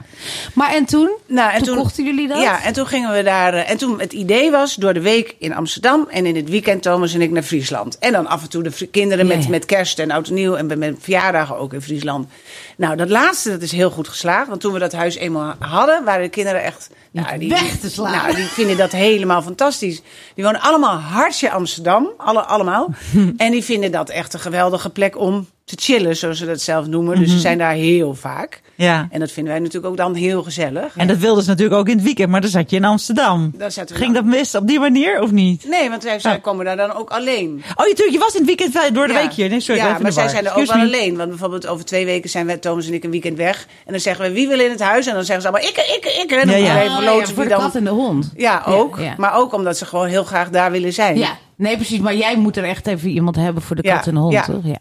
[0.54, 1.10] Maar en toen?
[1.26, 2.42] Nou, en toen, kochten jullie dat?
[2.42, 3.54] Ja, en toen gingen we daar.
[3.54, 6.82] eh, En toen het idee was door de week in Amsterdam en in het weekend
[6.82, 7.98] Thomas en ik naar Friesland.
[7.98, 9.48] En dan af en toe de kinderen met, ja.
[9.50, 12.28] met kerst en oud en nieuw en met- met verjaardagen ook in Friesland.
[12.76, 14.48] Nou, dat laatste dat is heel goed geslaagd.
[14.48, 16.90] Want toen we dat huis eenmaal hadden, waren de kinderen echt.
[17.10, 18.12] Nou, die, weg te slaan.
[18.12, 20.02] Nou, die vinden dat helemaal fantastisch.
[20.34, 22.88] Die wonen allemaal hartje Amsterdam, alle, allemaal.
[23.36, 26.86] en die vinden dat echt een geweldige plek om te chillen, zoals ze dat zelf
[26.86, 27.18] noemen.
[27.18, 28.60] Dus ze zijn daar heel vaak.
[28.74, 29.08] Ja.
[29.10, 30.96] En dat vinden wij natuurlijk ook dan heel gezellig.
[30.96, 33.52] En dat wilden ze natuurlijk ook in het weekend, maar dan zat je in Amsterdam.
[33.58, 35.66] Dan we Ging dan- dat mis op die manier of niet?
[35.68, 36.42] Nee, want zij, zij Oh.
[36.42, 37.62] komen daar dan ook alleen.
[37.76, 39.18] Oh, je, je was in het weekend wel door de Ja.
[39.20, 39.48] week hier.
[39.48, 40.82] Nee, sorry, ja, maar zij zijn er ook wel me.
[40.84, 41.16] alleen.
[41.16, 43.66] Want bijvoorbeeld over twee weken zijn wij, Thomas en ik, een weekend weg.
[43.86, 45.06] En dan zeggen we, wie wil in het huis?
[45.06, 46.30] En dan zeggen ze allemaal, ik, ik, ik.
[46.30, 47.00] En dan Ja, ja.
[47.00, 47.60] we Oh, ja, voor de dan...
[47.60, 48.32] kat en de hond.
[48.36, 48.98] Ja, ook.
[48.98, 49.14] ja.
[49.16, 51.18] Maar ook omdat ze gewoon heel graag daar willen zijn.
[51.18, 51.98] Ja, nee precies.
[51.98, 54.32] Maar jij moet er echt even iemand hebben voor de Ja, kat en de hond,
[54.32, 54.42] ja.
[54.42, 54.64] toch?
[54.64, 54.78] Ja.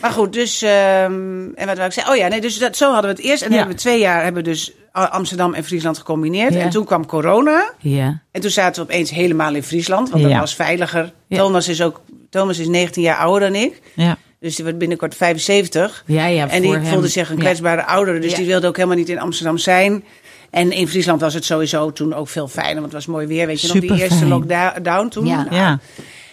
[0.00, 0.62] Maar goed, dus...
[0.62, 2.12] ehm, en wat wil ik zeggen?
[2.12, 3.42] Oh ja, nee, dus dat, zo hadden we het eerst.
[3.42, 3.64] En dan Ja.
[3.64, 6.54] hebben we twee jaar hebben we dus Amsterdam en Friesland gecombineerd.
[6.54, 6.60] Ja.
[6.60, 7.72] En toen kwam corona.
[7.78, 8.20] Ja.
[8.30, 10.10] En toen zaten we opeens helemaal in Friesland.
[10.10, 10.38] Want dat Ja.
[10.40, 11.12] was veiliger.
[11.26, 11.36] Ja.
[11.38, 12.00] Thomas is ook...
[12.30, 13.80] Thomas is 19 jaar ouder dan ik.
[13.94, 14.16] Ja.
[14.40, 16.02] Dus die wordt binnenkort 75.
[16.06, 17.42] Ja, ja, en die voelde zich een Ja.
[17.42, 18.18] kwetsbare oudere.
[18.18, 18.36] Dus Ja.
[18.36, 20.04] die wilde ook helemaal niet in Amsterdam zijn.
[20.52, 22.80] En in Friesland was het sowieso toen ook veel fijner.
[22.80, 23.46] Want het was mooi weer.
[23.46, 25.26] Weet je nog, die eerste lockdown toen?
[25.26, 25.36] Ja.
[25.42, 25.78] Nou, Ja.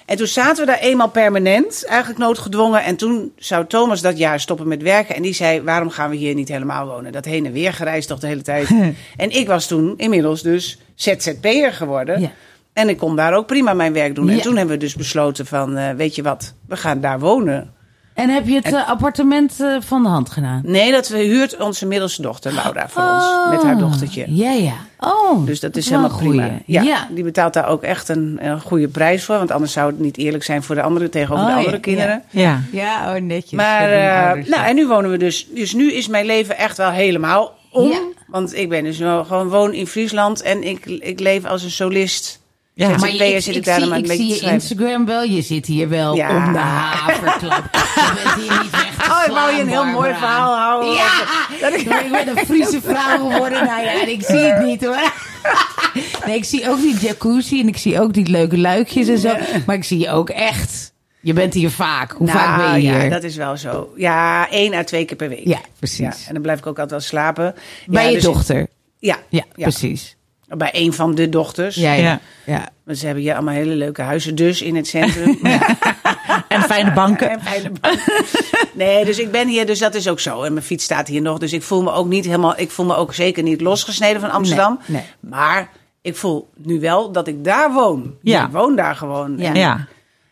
[0.06, 2.84] En toen zaten we daar eenmaal permanent, eigenlijk noodgedwongen.
[2.84, 5.16] En toen zou Thomas dat jaar stoppen met werken.
[5.16, 7.12] En die zei, waarom gaan we hier niet helemaal wonen?
[7.12, 8.70] Dat heen en weer gereisd toch de hele tijd.
[9.18, 12.22] en ik was toen inmiddels dus ZZP'er geworden.
[12.22, 12.32] Ja.
[12.74, 14.28] En ik kon daar ook prima mijn werk doen.
[14.28, 14.34] Ja.
[14.34, 17.74] En toen hebben we dus besloten van, eh, weet je wat, we gaan daar wonen.
[18.20, 20.62] En heb je het eh, appartement eh, van de hand gedaan?
[20.64, 23.26] Nee, dat huurt onze middelste dochter Laura voor ons.
[23.50, 24.26] Met haar dochtertje.
[24.28, 24.74] Ja, ja.
[25.00, 26.50] Oh, Dus dat is helemaal prima.
[26.66, 27.08] Ja, Ja.
[27.10, 29.38] Die betaalt daar ook echt een, een goede prijs voor.
[29.38, 31.80] Want anders zou het niet eerlijk zijn voor de andere tegenover Oh, de ja, andere
[31.80, 32.24] kinderen.
[32.30, 32.62] Ja.
[32.72, 33.52] Ja, oh netjes.
[33.52, 35.48] Maar, eh, nou, en nu wonen we dus.
[35.54, 37.90] Dus nu is mijn leven echt wel helemaal om.
[37.90, 38.00] Ja.
[38.28, 41.72] Want ik ben dus wel gewoon woon in Friesland en ik, ik leef als een
[41.72, 42.39] solist.
[42.88, 42.98] Ja.
[42.98, 44.52] Maar je- ik, zit ik, ik daar zie, ik zie je.
[44.52, 45.24] Instagram wel.
[45.24, 46.36] Je zit hier wel Ja.
[46.36, 47.64] om de haverklap.
[47.96, 48.72] Je bent hier niet
[49.10, 50.94] Oh, ik wou je een heel mooi verhaal houden.
[50.94, 51.10] Ja,
[51.62, 53.66] Dat ik- ik ben een Friese vrouw geworden.
[53.66, 54.98] Nou ja, en ik zie het niet hoor.
[56.26, 59.34] Nee, ik zie ook die jacuzzi en ik zie ook die leuke luikjes en zo.
[59.66, 60.94] Maar ik zie je ook echt.
[61.22, 62.12] Je bent hier vaak.
[62.12, 62.92] Hoe vaak ben je hier?
[62.92, 63.94] Nou, Ja, dat is wel zo.
[63.96, 65.48] Ja, één à twee keer per week.
[65.48, 65.98] Ja, precies.
[66.00, 67.56] Ja, en dan blijf ik ook altijd wel slapen.
[67.86, 68.68] Bij Ja, je dus- dochter.
[69.00, 70.16] Ja, Ja, precies.
[70.58, 71.76] Bij een van de dochters.
[71.76, 72.02] Ja, ja.
[72.04, 72.20] Ja.
[72.46, 72.70] ja.
[72.86, 75.40] Want ze hebben hier allemaal hele leuke huizen dus in het centrum.
[76.48, 77.30] En fijne banken.
[77.30, 78.00] En fijne bank.
[78.74, 80.44] Nee, dus ik ben hier, dus dat is ook zo.
[80.44, 81.38] En mijn fiets staat hier nog.
[81.40, 84.32] Dus ik voel me ook niet helemaal, ik voel me ook zeker niet losgesneden van
[84.32, 84.80] Amsterdam.
[84.86, 85.70] Nee, Maar
[86.02, 88.16] ik voel nu wel dat ik daar woon.
[88.22, 88.46] Ja.
[88.46, 89.38] Ik woon daar gewoon.
[89.38, 89.54] Ja.
[89.54, 89.88] Ja.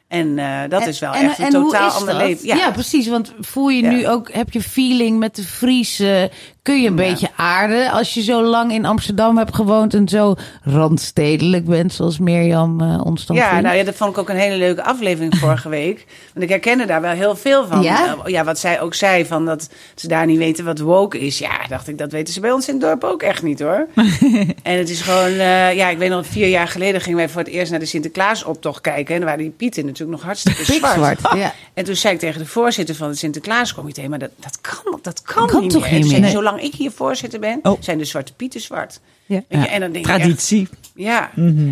[0.08, 2.48] En eh, dat is wel En- echt een en totaal ander leven.
[2.48, 2.72] Ja.
[2.72, 3.08] precies.
[3.08, 3.90] Want voel je Ja.
[3.90, 6.32] nu ook, heb je feeling met de Friese?
[6.68, 10.36] Kun je een beetje aarden als je zo lang in Amsterdam hebt gewoond en zo
[10.64, 13.64] randstedelijk bent, zoals Mirjam eh ons dan Ja, vindt?
[13.64, 16.06] nou ja, dat vond ik ook een hele leuke aflevering vorige week.
[16.34, 17.82] Want ik herkende daar wel heel veel van.
[17.82, 18.16] Ja?
[18.24, 21.40] Eh, ja, wat zij ook zei, van dat ze daar niet weten wat woke is.
[21.40, 23.88] Ja, dacht ik, dat weten ze bij ons in het dorp ook echt niet hoor.
[24.64, 27.42] en het is gewoon, eh, ja, ik weet nog, vier jaar geleden gingen wij voor
[27.42, 29.14] het eerst naar de Sinterklaasoptocht kijken.
[29.14, 31.20] En daar waren die pieten natuurlijk nog hartstikke zwart.
[31.38, 31.54] Ja.
[31.74, 35.22] En toen zei ik tegen de voorzitter van het Sinterklaascomité, maar dat, dat kan, dat
[35.22, 36.00] kan, Kan niet toch meer.
[36.00, 36.30] niet meer?
[36.30, 37.82] Zolang ik hier voorzitter ben, Oh.
[37.82, 39.00] zijn de zwarte pieten zwart.
[39.26, 39.42] Ja.
[39.50, 40.68] Je, en dan denk ik echt, Traditie.
[40.96, 41.30] ja,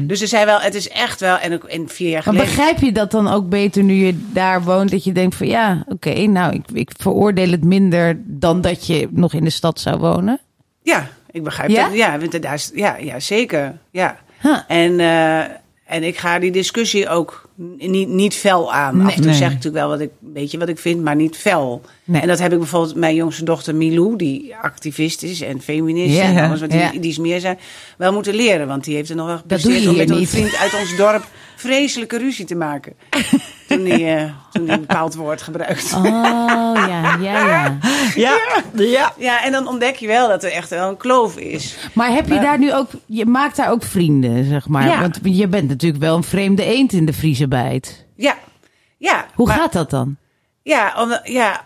[0.08, 2.56] dus er zijn wel, het is echt wel, en ook in vier jaar Maar geleden.
[2.56, 4.92] begrijp je dat dan ook beter nu je daar woont?
[4.92, 9.08] Dat je denkt van ja, oké, nou, ik, ik veroordeel het minder dan dat je
[9.12, 10.40] nog in de stad zou wonen.
[10.84, 11.84] Ja, ik begrijp Ja?
[11.88, 11.96] dat.
[11.98, 13.78] Ja, want daar is- ja, ja, zeker.
[13.92, 14.18] Ja.
[14.42, 14.58] Huh.
[14.68, 15.40] En, eh,
[15.86, 17.45] en ik ga die discussie ook
[17.78, 19.02] niet, niet fel aan.
[19.02, 19.36] Af en toe Nee.
[19.36, 21.82] zeg ik natuurlijk wel wat ik, een beetje wat ik vind, maar niet fel.
[22.04, 22.22] Nee.
[22.22, 26.38] En dat heb ik bijvoorbeeld mijn jongste dochter Milou, die activist is en feminist en
[26.38, 27.58] alles wat die, die is meer zijn,
[27.98, 28.68] wel moeten leren.
[28.68, 31.28] Want die heeft er nog wel doe je om een vriend uit ons dorp
[31.66, 32.94] vreselijke ruzie te maken.
[33.68, 35.94] toen hij eh, toen die een bepaald woord gebruikt.
[35.94, 36.04] Oh
[36.88, 37.78] ja, ja, ja.
[38.16, 38.38] Ja.
[38.74, 39.14] Ja.
[39.18, 41.78] Ja, en dan ontdek je wel dat er echt wel een kloof is.
[41.94, 44.88] Maar heb je daar nu ook, je maakt daar ook vrienden, zeg maar.
[44.88, 45.00] Ja.
[45.02, 48.06] Want je bent natuurlijk wel een vreemde eend in de Friese bijt.
[48.16, 48.36] Ja,
[48.98, 49.26] ja.
[49.36, 50.16] Hoe maar- gaat dat dan?
[50.64, 51.65] Ja, omdat- ja,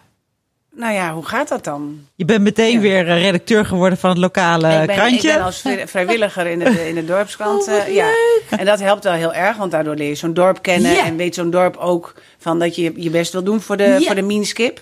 [0.79, 1.99] nou ja, hoe gaat dat dan?
[2.15, 5.27] Je bent meteen weer eh, redacteur geworden van het lokale ik, ben, ik krantje.
[5.33, 7.67] ben als vri- vrijwilliger in de, in de dorpskrant.
[7.67, 8.07] Oh, eh, ja.
[8.49, 10.91] En dat helpt wel heel erg, want daardoor leer je zo'n dorp kennen.
[10.91, 11.05] Ja.
[11.05, 13.99] En weet zo'n dorp ook van dat je je best wil doen voor de, Ja.
[13.99, 14.79] voor de minskip.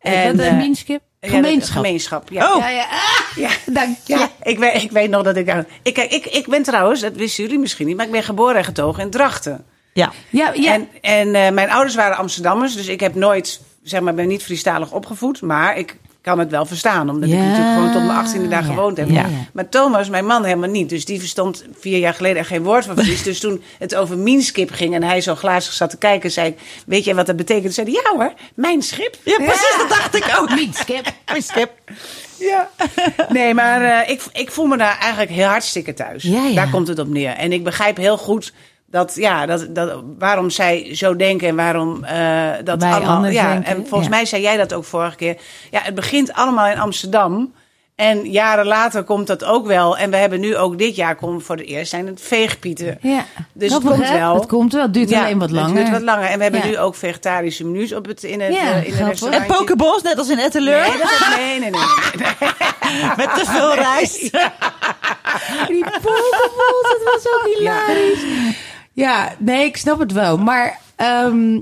[0.00, 1.00] En, dat eh, een de-
[1.30, 1.76] Gemeenschap.
[1.76, 2.52] gemeenschap, ja.
[2.52, 2.58] Oh.
[2.58, 2.82] Ja, ja.
[2.90, 3.48] Ah, Ja.
[3.66, 4.16] dank je.
[4.18, 5.64] Ja, ik weet, ik weet nog dat ik...
[5.82, 7.96] Ik, ik, ik ben trouwens, dat wisten jullie misschien niet...
[7.96, 9.64] maar ik ben geboren en getogen in Drachten.
[9.92, 10.12] Ja.
[10.30, 10.72] Ja, ja.
[10.72, 14.42] En, en eh, mijn ouders waren Amsterdammers, dus ik heb nooit, zeg maar, ben niet
[14.42, 18.48] Friestalig opgevoed, maar ik kan het wel verstaan, omdat ik natuurlijk gewoon tot mijn achttiende
[18.48, 19.08] daar ja, gewoond heb.
[19.08, 19.28] ja, ja.
[19.52, 20.88] Maar Thomas, mijn man, helemaal niet.
[20.88, 23.22] Dus die verstond vier jaar geleden echt geen woord van Fries.
[23.32, 26.58] dus toen het over Minskip ging en hij zo glazig zat te kijken, zei ik,
[26.86, 27.64] weet je wat dat betekent?
[27.64, 29.16] Toen zei hij, ja hoor, mijn schip.
[29.24, 30.48] Ja, precies, dat dacht ik ook.
[30.48, 31.72] Mijn skip.
[32.38, 32.70] Ja.
[33.28, 36.22] Nee, maar eh, ik, ik voel me daar eigenlijk heel hartstikke thuis.
[36.22, 36.54] Ja, ja.
[36.54, 37.30] Daar komt het op neer.
[37.30, 38.52] En ik begrijp heel goed
[38.94, 43.26] dat, ja, dat, dat, waarom zij zo denken en waarom eh, dat Wij allemaal.
[43.26, 44.16] Ja, denken, en volgens ja.
[44.16, 45.36] mij zei jij dat ook vorige keer.
[45.70, 47.52] Ja, het begint allemaal in Amsterdam.
[47.94, 49.96] En jaren later komt dat ook wel.
[49.96, 52.98] En we hebben nu ook dit jaar komt voor het eerst zijn het veegpieten.
[53.00, 53.24] Ja.
[53.52, 54.34] Dus Dat het komt wel.
[54.34, 54.82] Het komt wel.
[54.82, 55.68] Het duurt Ja, alleen wat langer.
[55.68, 56.28] Het duurt wat langer.
[56.28, 56.66] En we hebben Ja.
[56.66, 59.22] nu ook vegetarische menus op het, in het, Ja, eh, in het.
[59.22, 60.80] En pokeballs, net als in Etteleur.
[60.80, 63.16] Nee, dat is, nee, nee, nee, nee, nee.
[63.26, 64.20] Met te veel rijst.
[65.68, 68.22] Die pokeballs, dat was ook hilarisch.
[68.94, 70.38] Ja, nee, ik snap het wel.
[70.38, 71.60] Maar ehm,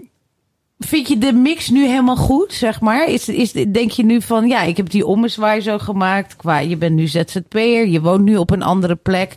[0.78, 3.09] vind je de mix nu helemaal goed, zeg maar?
[3.09, 6.37] Is, is, denk je nu van, ja, ik heb die ommezwaai zo gemaakt.
[6.37, 9.37] Qua, je bent nu ZZP'er, je woont nu op een andere plek.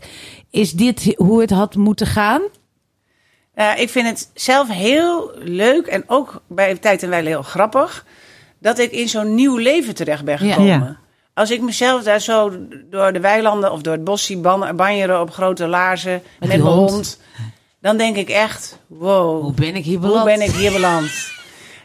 [0.49, 2.41] Is dit hoe het had moeten gaan?
[3.55, 8.05] Uh, ik vind het zelf heel leuk en ook bij Tijd en Wijle heel grappig...
[8.59, 10.67] dat ik in zo'n nieuw leven terecht ben gekomen.
[10.67, 10.97] Ja.
[11.33, 12.51] Als ik mezelf daar zo
[12.89, 16.47] door de weilanden of door het bos zie ban- banjeren op grote laarzen met, die
[16.49, 16.91] mijn hond.
[16.91, 17.19] hond...
[17.85, 20.25] dan denk ik echt, wow, Hoe ben ik hier hoe beland?
[20.25, 21.11] ben ik hier beland?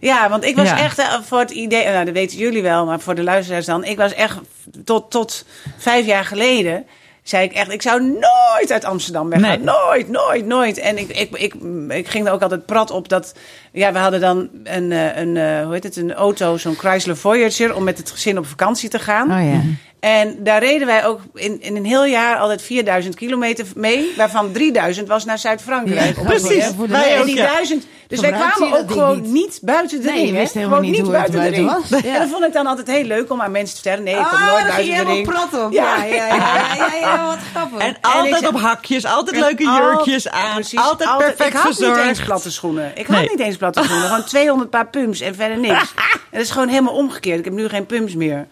[0.00, 0.78] Ja, want ik was Ja.
[0.78, 3.84] echt eh, voor het idee, nou dat weten jullie wel, maar voor de luisteraars dan,
[3.84, 4.38] ik was echt
[4.84, 5.44] tot, tot
[5.78, 6.86] vijf jaar geleden,
[7.22, 9.48] zei ik echt, ik zou nooit uit Amsterdam weggaan.
[9.48, 9.58] Nee.
[9.58, 10.78] Nooit, nooit, nooit.
[10.78, 11.54] En ik, ik, ik,
[11.88, 13.34] ik ging er ook altijd prat op dat,
[13.72, 17.16] ja, we hadden dan een, eh, een eh, hoe heet het, een auto, zo'n Chrysler
[17.16, 19.30] Voyager, om met het gezin op vakantie te gaan.
[19.32, 19.60] Oh ja.
[20.00, 24.52] En daar reden wij ook in, in een heel jaar altijd 4000 kilometer mee, waarvan
[24.52, 26.16] 3000 was naar Zuid-Frankrijk.
[26.16, 26.42] Ja, precies.
[26.48, 26.62] manier.
[26.76, 27.46] Voor de Wij ook, die ja.
[27.46, 27.86] duizend.
[28.06, 29.30] Dus wij kwamen ook gewoon niet?
[29.32, 30.36] niet buiten de Nee, ring.
[30.36, 31.72] wist helemaal Gewoon niet hoe het buiten de ring.
[31.88, 32.02] was.
[32.02, 32.12] Ja.
[32.14, 34.04] En dat vond ik dan altijd heel leuk om aan mensen te vertellen.
[34.04, 35.08] Nee, ik kom Ah, nooit buiten de ring.
[35.08, 35.72] helemaal prat op.
[35.72, 37.78] Ja, Ja, ja, ja, ja, ja, wat grappig.
[37.78, 40.54] En altijd op hakjes, altijd leuke al- jurkjes aan.
[40.54, 42.24] precies, altijd perfect Ik had niet eens verzorgd.
[42.24, 42.92] platte schoenen.
[42.94, 43.28] Ik had Nee.
[43.28, 44.06] niet eens platte schoenen.
[44.08, 45.92] Gewoon 200 paar pumps en verder niks.
[46.30, 47.38] En dat is gewoon helemaal omgekeerd.
[47.38, 48.46] Ik heb nu geen pumps meer.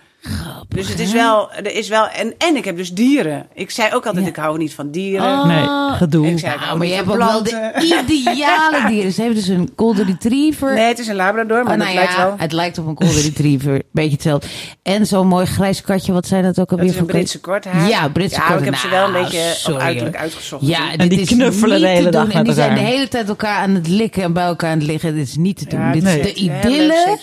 [0.69, 3.47] Dus het is wel, er is wel, en, en ik heb dus dieren.
[3.55, 4.31] Ik zei ook altijd, Ja.
[4.31, 5.27] ik hou niet van dieren.
[5.27, 5.47] Oh.
[5.47, 6.27] Nee, gedoe.
[6.27, 7.73] Ik zei, ik Nou, maar je hebt ook wel de
[8.11, 9.13] ideale dieren.
[9.13, 10.75] Ze hebben dus een golden retriever.
[10.75, 12.35] Nee, het is een labrador, maar Oh, dat nou lijkt ja, wel.
[12.39, 13.83] het lijkt op een golden retriever.
[13.93, 14.49] Beetje hetzelfde.
[14.83, 16.13] En zo'n mooi grijs katje.
[16.13, 17.89] Wat zijn dat ook alweer Dat is een voor Britse korthaar.
[17.89, 20.67] Ja, Britse Ja, ik heb ze wel een Nou, beetje uiterlijk uitgezocht.
[20.67, 23.57] Ja, En die knuffelen de hele dag met En die zijn de hele tijd elkaar
[23.59, 25.15] aan het likken en bij elkaar aan het liggen.
[25.15, 25.81] Dit is niet te doen.
[25.81, 26.19] Ja, dit nee.
[26.21, 27.19] is de idylle.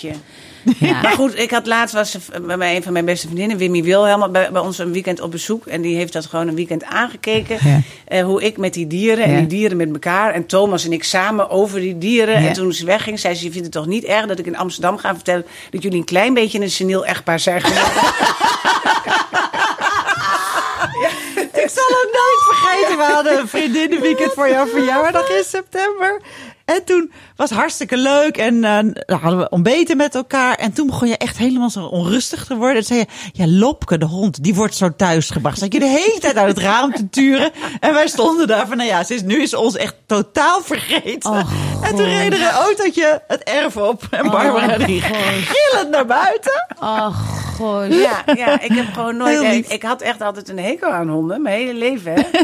[0.80, 1.02] Ja.
[1.02, 4.32] Maar goed, ik had laatst was er bij een van mijn beste vriendinnen, Wimmy Wilhelm,
[4.32, 5.66] bij, bij ons een weekend op bezoek.
[5.66, 7.58] En die heeft dat gewoon een weekend aangekeken.
[7.64, 7.80] Ja.
[8.08, 9.38] eh, hoe ik met die dieren en Ja.
[9.38, 10.34] die dieren met elkaar.
[10.34, 12.36] En Thomas en ik samen over die dieren.
[12.36, 14.58] En toen ze wegging, zei ze: Je vindt het toch niet erg dat ik in
[14.58, 17.62] Amsterdam ga vertellen dat jullie een klein beetje een seniel echtpaar zijn?
[21.66, 22.98] Ik zal het nooit vergeten.
[22.98, 26.22] We hadden een vriendinnenweekend voor jouw verjaardag in september.
[26.66, 28.38] En toen was het hartstikke leuk.
[28.38, 30.56] En dan hadden we ontbeten met elkaar.
[30.56, 32.78] En toen begon je echt helemaal zo onrustig te worden.
[32.78, 35.58] En zei je, ja, Lopke, de hond, die wordt zo thuisgebracht.
[35.58, 37.52] Zat je de hele tijd uit het raam te turen.
[37.80, 41.32] En wij stonden daar van, nou ja, sinds nu is ons echt totaal vergeten.
[41.32, 41.52] Oh,
[41.82, 44.08] en toen reed er een autootje het erf op.
[44.10, 46.66] En Barbara die gillend naar buiten.
[46.80, 47.20] Oh,
[47.90, 49.40] ja, ja, ik heb gewoon nooit.
[49.40, 49.66] Heel lief.
[49.66, 52.14] Ik, ik had echt altijd een hekel aan honden, mijn hele leven.
[52.14, 52.22] Hè?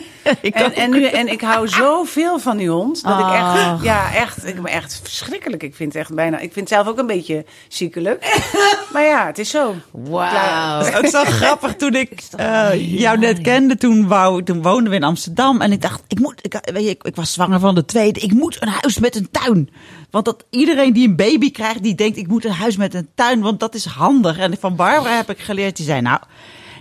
[0.51, 3.03] En, en, nu, en ik hou zoveel van die hond.
[3.03, 3.55] Dat ik Ah.
[3.74, 5.64] echt, ja, echt, ik ben echt verschrikkelijk.
[5.64, 8.41] Ik vind het echt bijna, ik vind het zelf ook een beetje ziekelijk.
[8.93, 9.76] maar ja, het is zo.
[9.91, 10.80] Wauw.
[10.80, 13.78] Dat is ook zo grappig toen ik eh, jou net kende.
[13.78, 15.62] Toen, wou, toen woonden we in Amsterdam.
[15.62, 18.20] En ik dacht, ik, moet, ik, weet je, ik, ik was zwanger van de tweede.
[18.20, 19.70] Ik moet een huis met een tuin.
[20.12, 23.09] Want dat, iedereen die een baby krijgt, die denkt, ik moet een huis met een
[23.16, 23.41] tuin.
[23.41, 24.38] Want dat is handig.
[24.38, 26.20] En van Barbara heb ik geleerd, die zei, nou...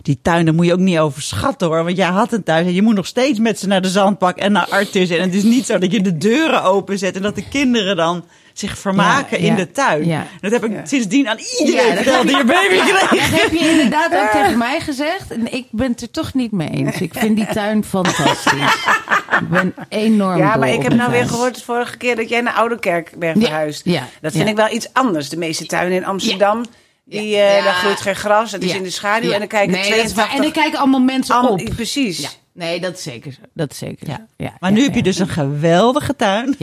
[0.02, 1.84] Die tuin, daar moet je ook niet overschatten hoor.
[1.84, 4.36] Want jij had een thuis en je moet nog steeds met ze naar de zandbak
[4.36, 5.10] en naar Artis.
[5.10, 8.24] En het is niet zo dat je de deuren openzet en dat de kinderen dan
[8.52, 10.06] zich vermaken Ja, in de tuin.
[10.06, 10.26] ja.
[10.40, 13.08] Dat heb ik sindsdien aan iedereen Ja, dat verteld die een baby kreeg.
[13.30, 15.30] Dat heb je inderdaad ook tegen mij gezegd.
[15.30, 17.00] En ik ben het er toch niet mee eens.
[17.00, 18.74] Ik vind die tuin fantastisch.
[19.40, 22.40] Ik ben enorm Ja, maar ik heb nou weer gehoord de vorige keer dat jij
[22.40, 23.80] naar Ouderkerk bent Ja, verhuisd.
[23.84, 24.50] ja, Dat vind ja.
[24.50, 25.28] ik wel iets anders.
[25.28, 26.64] De meeste tuinen in Amsterdam,
[27.04, 27.38] die, Ja.
[27.48, 27.64] eh, Ja.
[27.64, 28.52] daar groeit geen gras.
[28.52, 29.32] Het is in de schaduw Ja.
[29.34, 30.26] en dan kijken nee, dat is waar.
[30.26, 30.36] 82...
[30.36, 31.74] En dan kijken allemaal mensen op.
[31.74, 32.39] Precies.
[32.52, 33.40] Nee, dat is zeker zo.
[33.52, 34.12] Dat is zeker zo.
[34.12, 34.26] Ja.
[34.36, 36.56] Ja, Maar ja, nu heb je dus een geweldige tuin.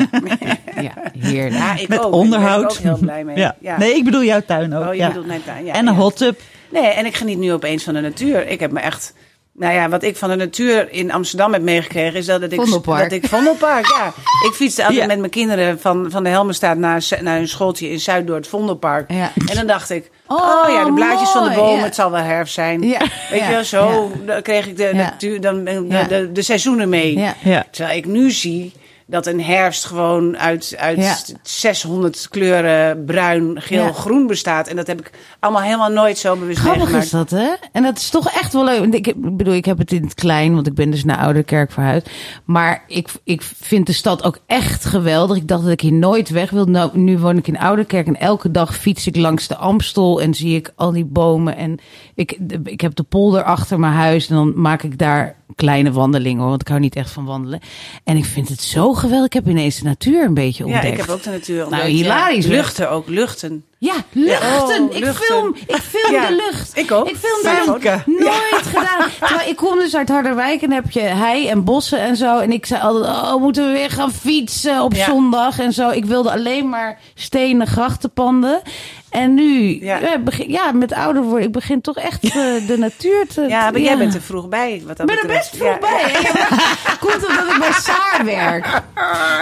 [0.81, 1.53] Ja, heerlijk.
[1.53, 2.13] Ja, ik Met ook.
[2.13, 2.75] onderhoud.
[2.75, 3.37] Ik ben er ook heel blij mee.
[3.37, 3.55] Ja.
[3.59, 3.77] Ja.
[3.77, 4.85] Nee, ik bedoel jouw tuin ook.
[4.87, 5.07] Oh, je ja.
[5.07, 5.99] bedoelt mijn tuin, ja, en een ja.
[5.99, 6.41] hot tub.
[6.71, 8.47] Nee, en ik geniet nu opeens van de natuur.
[8.47, 9.13] Ik heb me echt...
[9.59, 12.19] Nou ja, wat ik van de natuur in Amsterdam heb meegekregen...
[12.19, 12.59] is dat, dat ik...
[12.59, 13.03] Vondelpark.
[13.03, 14.13] Dat ik Vondelpark, ja.
[14.47, 15.07] Ik fietste altijd Ja.
[15.07, 16.77] met mijn kinderen van, van de Helmenstaat...
[16.77, 19.11] Naar, naar een schooltje in Zuid door het Vondelpark.
[19.11, 19.31] Ja.
[19.49, 20.09] En dan dacht ik...
[20.27, 21.83] Oh, Oh, ja, de blaadjes van de bomen, ja.
[21.83, 22.81] het zal wel herfst zijn.
[22.81, 22.99] Ja.
[23.29, 23.45] Weet Ja.
[23.45, 27.17] je wel, zo dan kreeg ik de, natuur, dan, de, de, de seizoenen mee.
[27.17, 27.35] Ja.
[27.43, 27.65] Ja.
[27.71, 28.73] Terwijl ik nu zie
[29.09, 31.15] dat een herfst gewoon uit, uit Ja.
[31.43, 33.91] 600 kleuren bruin, geel, Ja.
[33.91, 34.67] groen bestaat.
[34.67, 37.05] En dat heb ik allemaal helemaal nooit zo bewust Grappig meegemaakt.
[37.05, 37.49] is dat, hè?
[37.71, 38.93] En dat is toch echt wel leuk.
[38.93, 42.09] Ik bedoel, ik heb het in het klein, want ik ben dus naar Ouderkerk verhuisd.
[42.45, 45.37] Maar ik, ik vind de stad ook echt geweldig.
[45.37, 46.65] Ik dacht dat ik hier nooit weg wil.
[46.65, 50.33] Nou, nu woon ik in Ouderkerk en elke dag fiets ik langs de Amstel en
[50.33, 51.55] zie ik al die bomen.
[51.57, 51.79] En
[52.15, 56.39] ik, ik heb de polder achter mijn huis en dan maak ik daar kleine wandelingen
[56.39, 57.59] hoor, want ik hou niet echt van wandelen.
[58.03, 59.25] En ik vind het zo geweldig.
[59.25, 60.93] Ik heb ineens de natuur een beetje Ja, ontdekt.
[60.93, 61.83] ik heb ook de natuur ontdekt.
[61.83, 62.51] Nou, hilarisch, Ja.
[62.51, 63.65] Luchten ook, luchten.
[63.79, 64.83] Ja, luchten.
[64.83, 65.25] Oh, ik luchten.
[65.25, 66.77] film, ik film Ja, de lucht.
[66.77, 67.09] ik ook.
[67.09, 68.05] Ik film de lucht.
[68.05, 69.09] Nooit gedaan.
[69.19, 72.39] Terwijl ik kom dus uit Harderwijk en heb je hei en bossen en zo.
[72.39, 75.05] En ik zei altijd, oh, moeten we weer gaan fietsen op Ja.
[75.05, 75.89] zondag en zo.
[75.89, 78.61] Ik wilde alleen maar stenen grachtenpanden.
[79.09, 79.97] En nu, Ja.
[79.97, 80.17] ja.
[80.19, 82.31] begin, ja, met ouder worden, ik begin toch echt eh,
[82.67, 83.41] de natuur te...
[83.41, 84.81] Ja, maar jij bent er vroeg bij.
[84.85, 86.11] Wat dat Ik ben er best vroeg Ja, bij.
[86.99, 88.81] Komt omdat ik bij Saar werk.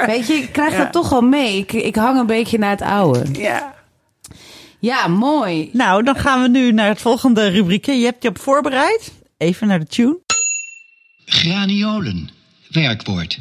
[0.05, 0.78] Weet je, ik krijg Ja.
[0.78, 1.57] dat toch wel mee.
[1.57, 3.26] Ik, ik hang een beetje naar het oude.
[3.32, 3.74] Ja.
[4.80, 5.70] Ja, mooi.
[5.74, 7.93] Nou, dan gaan we nu naar het volgende rubriekje.
[7.93, 9.11] Je hebt je op voorbereid.
[9.38, 10.18] Even naar de tune.
[11.26, 12.30] Graniolen.
[12.70, 13.39] Werkwoord.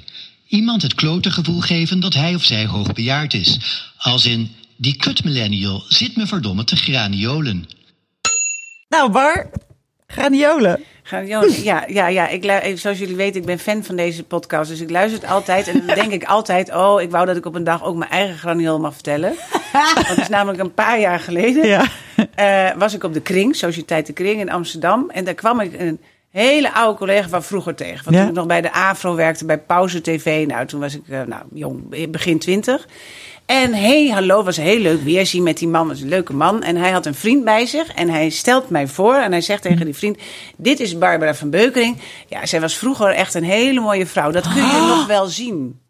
[0.49, 3.59] Iemand het klote gevoel geven dat hij of zij hoogbejaard is.
[3.99, 4.51] Als in,
[4.85, 7.69] die kut millennial zit me verdomme te graniolen.
[8.89, 9.51] Nou, Bar,
[10.07, 10.85] graniolen.
[11.03, 12.29] Gaan, Johan, ja, ja, ja.
[12.29, 14.71] Ik, eh, zoals jullie weten, ik ben fan van deze podcast.
[14.71, 15.69] Dus ik luister het altijd.
[15.69, 18.11] En dan denk ik altijd, oh, ik wou dat ik op een dag ook mijn
[18.11, 19.35] eigen graniool mag vertellen.
[19.95, 21.67] Want het is namelijk een paar jaar geleden.
[21.67, 21.85] Ja.
[22.35, 25.11] eh, was ik op de Kring, Sociëteit de Kring in Amsterdam.
[25.11, 28.05] En daar kwam ik een hele oude collega van vroeger tegen.
[28.05, 28.21] Want Ja.
[28.23, 30.47] toen ik nog bij de AVRO werkte, bij Pauze TV.
[30.47, 32.87] Nou, toen was ik eh, nou, jong, begin twintig.
[33.47, 35.89] En hey, hallo, was heel leuk weerzien met die man.
[35.89, 36.63] was een leuke man.
[36.63, 37.89] En hij had een vriend bij zich.
[37.89, 39.15] En hij stelt mij voor.
[39.15, 40.19] En hij zegt tegen die vriend:
[40.57, 41.99] Dit is Barbara van Beukering.
[42.29, 44.31] Ja, zij was vroeger echt een hele mooie vrouw.
[44.31, 45.81] Dat kun je nog wel zien.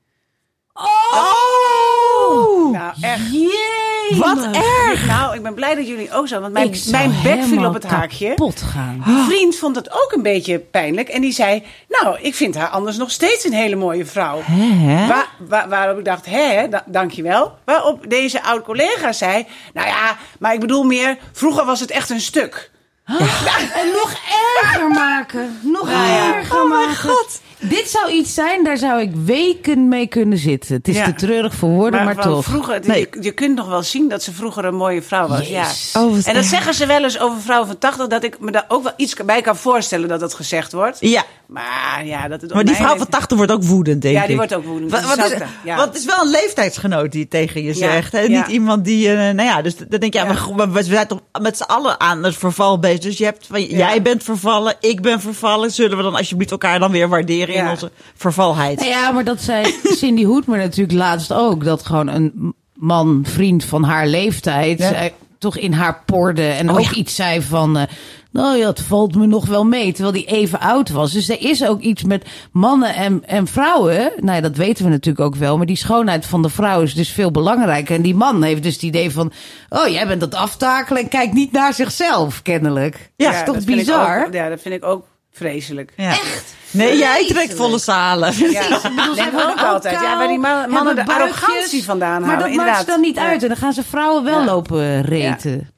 [0.74, 2.72] Oh!
[2.72, 3.32] Nou, echt.
[3.32, 4.18] Jee.
[4.18, 5.06] Wat erg!
[5.06, 6.40] Nou, ik ben blij dat jullie ook zo.
[6.40, 8.28] Want mijn, mijn bek viel op het haakje.
[8.28, 9.02] kapot gaan.
[9.06, 11.08] Die vriend vond het ook een beetje pijnlijk.
[11.08, 14.40] En die zei: Nou, ik vind haar anders nog steeds een hele mooie vrouw.
[14.42, 15.06] Hè?
[15.06, 17.58] Wa- wa- waarop ik dacht, hè, da- dankjewel.
[17.64, 22.20] Waarop deze oud-collega zei, nou ja, maar ik bedoel meer, vroeger was het echt een
[22.20, 22.70] stuk.
[23.06, 24.14] En nog
[24.62, 25.58] erger maken.
[25.62, 26.34] Nog ja.
[26.34, 26.96] erger Oh mijn maken.
[26.96, 27.40] god.
[27.68, 30.74] Dit zou iets zijn, daar zou ik weken mee kunnen zitten.
[30.74, 31.04] Het is Ja.
[31.04, 32.44] te treurig voor woorden, maar, toch.
[32.44, 33.00] Vroeger, Nee.
[33.10, 35.48] je, je kunt nog wel zien dat ze vroeger een mooie vrouw was.
[35.48, 35.66] Ja.
[35.94, 38.64] Oh, En dat zeggen ze wel eens over vrouwen van 80, dat ik me daar
[38.68, 40.96] ook wel iets bij kan voorstellen dat dat gezegd wordt.
[41.00, 44.14] Ja, Maar ja, dat het maar die vrouw van leeftijd- 80 wordt ook woedend, denk
[44.14, 44.20] ik.
[44.20, 44.90] Ja, die wordt ook woedend.
[44.90, 45.76] Wat, wat, is, ja.
[45.76, 48.12] want het is wel een leeftijdsgenoot die tegen je zegt.
[48.12, 48.26] Hè?
[48.26, 51.06] Niet iemand die, eh, nou ja, dus dan denk je, ja, maar, we, we zijn
[51.06, 53.00] toch met z'n allen aan het verval bezig.
[53.00, 55.70] Dus je hebt, van, jij bent vervallen, ik ben vervallen.
[55.70, 57.70] Zullen we dan alsjeblieft elkaar dan weer waarderen in Ja.
[57.70, 58.78] onze vervalheid?
[58.78, 59.64] Nou Ja, maar dat zei
[59.98, 61.64] Cindy Hoedmer natuurlijk laatst ook.
[61.64, 64.92] Dat gewoon een man, vriend van haar leeftijd, Ja.
[64.92, 66.46] eh, toch in haar porde.
[66.46, 66.92] En Oh, ook ja.
[66.94, 67.82] iets zei van, eh,
[68.30, 69.92] nou ja, het valt me nog wel mee.
[69.92, 71.12] Terwijl die even oud was.
[71.12, 74.12] Dus er is ook iets met mannen en, en vrouwen.
[74.16, 75.56] Nou ja, dat weten we natuurlijk ook wel.
[75.56, 77.96] Maar die schoonheid van de vrouw is dus veel belangrijker.
[77.96, 79.32] En die man heeft dus het idee van,
[79.68, 83.10] oh, jij bent dat aftakelen en kijkt niet naar zichzelf, kennelijk.
[83.16, 84.26] Ja, dat is toch bizar?
[84.26, 85.06] ook- ja, dat vind ik ook
[85.38, 85.92] vreselijk.
[85.96, 86.10] Ja.
[86.10, 86.54] Echt?
[86.70, 88.32] Nee, jij trekt volle zalen.
[88.50, 88.68] Ja,
[89.14, 90.00] denk ik ook altijd.
[90.00, 92.38] Ja, waar die man- mannen de arrogantie vandaan Maar halen.
[92.38, 92.80] dat maakt inderdaad.
[92.80, 93.42] ze dan niet uit.
[93.42, 94.44] En dan gaan ze vrouwen wel Ja.
[94.44, 95.68] lopen reten.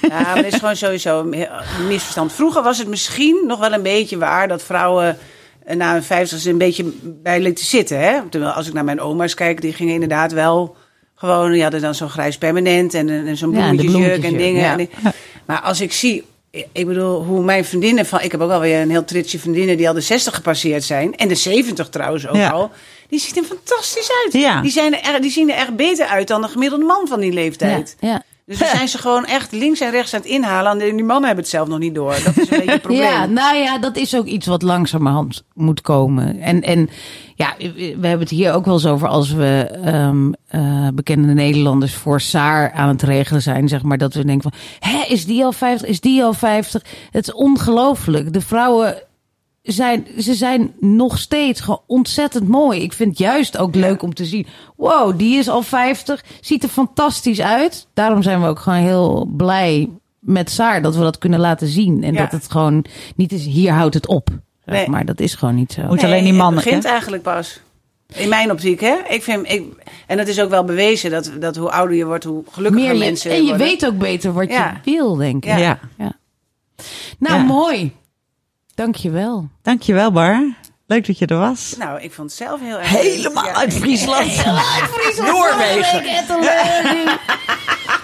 [0.00, 1.46] Ja, maar het is gewoon sowieso een
[1.86, 2.32] misverstand.
[2.32, 5.18] Vroeger was het misschien nog wel een beetje waar dat vrouwen
[5.64, 8.00] eh, na hun vijftigste een beetje bij lieten zitten.
[8.00, 8.20] Hè?
[8.30, 10.76] Terwijl als ik naar mijn oma's kijk, die gingen inderdaad wel
[11.14, 14.62] gewoon, die hadden dan zo'n grijs permanent en, en zo'n Ja, bloemetjesjurk en dingen.
[14.62, 14.70] ja.
[14.70, 14.90] En die-
[15.46, 18.90] maar als ik zie, ik bedoel, hoe mijn vriendinnen van, ik heb ook alweer een
[18.90, 21.16] heel tritsje vriendinnen die al de 60 gepasseerd zijn.
[21.16, 22.50] En de 70 trouwens ook Ja.
[22.50, 22.70] al.
[23.08, 24.32] Die ziet er fantastisch uit.
[24.32, 24.60] Ja.
[24.62, 27.28] Die, zijn er, die zien er echt beter uit dan de gemiddelde man van die
[27.30, 27.96] Ja, leeftijd.
[28.00, 28.22] ja.
[28.48, 30.80] Dus dan zijn ze gewoon echt links en rechts aan het inhalen.
[30.80, 32.10] En die mannen hebben het zelf nog niet door.
[32.24, 33.02] Dat is een beetje het probleem.
[33.02, 36.40] Ja, nou ja, dat is ook iets wat langzamerhand moet komen.
[36.40, 36.88] En, en
[37.34, 41.94] ja, we hebben het hier ook wel eens over als we ehm, eh, bekende Nederlanders
[41.94, 43.68] voor Saar aan het regelen zijn.
[43.68, 45.88] Zeg maar dat we denken van, hè, is die al 50?
[45.88, 46.84] Is die al 50?
[47.10, 48.32] Het is ongelooflijk.
[48.32, 49.02] De vrouwen
[49.72, 52.80] zijn, ze zijn nog steeds gewoon ontzettend mooi.
[52.82, 54.46] Ik vind het juist ook leuk om te zien.
[54.76, 56.24] Wow, die is al 50.
[56.40, 57.86] Ziet er fantastisch uit.
[57.94, 59.88] Daarom zijn we ook gewoon heel blij
[60.18, 62.04] met Saar dat we dat kunnen laten zien.
[62.04, 62.18] En Ja.
[62.22, 62.84] dat het gewoon
[63.16, 64.28] niet is, hier houdt het op.
[64.64, 64.88] Zeg Nee.
[64.88, 65.82] Maar dat is gewoon niet zo.
[65.82, 66.54] Moet alleen die mannen.
[66.54, 66.90] Het begint hè?
[66.90, 67.60] eigenlijk pas.
[68.14, 68.94] In mijn optiek, hè?
[69.08, 69.62] Ik vind, ik,
[70.06, 72.98] en het is ook wel bewezen dat, dat hoe ouder je wordt, hoe gelukkiger Meer
[72.98, 73.66] je, mensen en je worden.
[73.66, 74.80] weet ook beter wat Ja.
[74.84, 75.50] je wil, denk ik.
[75.50, 75.56] Ja.
[75.58, 75.78] Ja.
[75.98, 76.12] Ja.
[77.18, 77.42] Nou, Ja.
[77.42, 77.92] mooi.
[78.78, 79.48] Dankjewel.
[79.62, 80.54] Dankjewel, Bar.
[80.86, 81.74] Leuk dat je er was.
[81.78, 83.54] Nou, ik vond het zelf heel erg Helemaal Ja.
[83.54, 84.44] uit Friesland.
[85.16, 86.02] Noorwegen.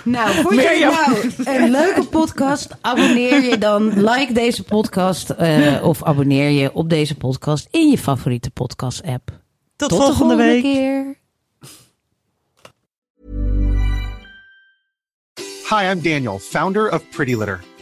[0.05, 0.91] Nou, vond je
[1.47, 2.69] nou een leuke podcast?
[2.81, 7.99] Abonneer je dan, like deze podcast eh, of abonneer je op deze podcast in je
[7.99, 9.31] favoriete podcast app.
[9.77, 10.63] Tot, Tot volgende, de volgende week.
[10.63, 11.19] keer.
[15.79, 17.61] Hi, I'm Daniel, founder of Pretty Litter.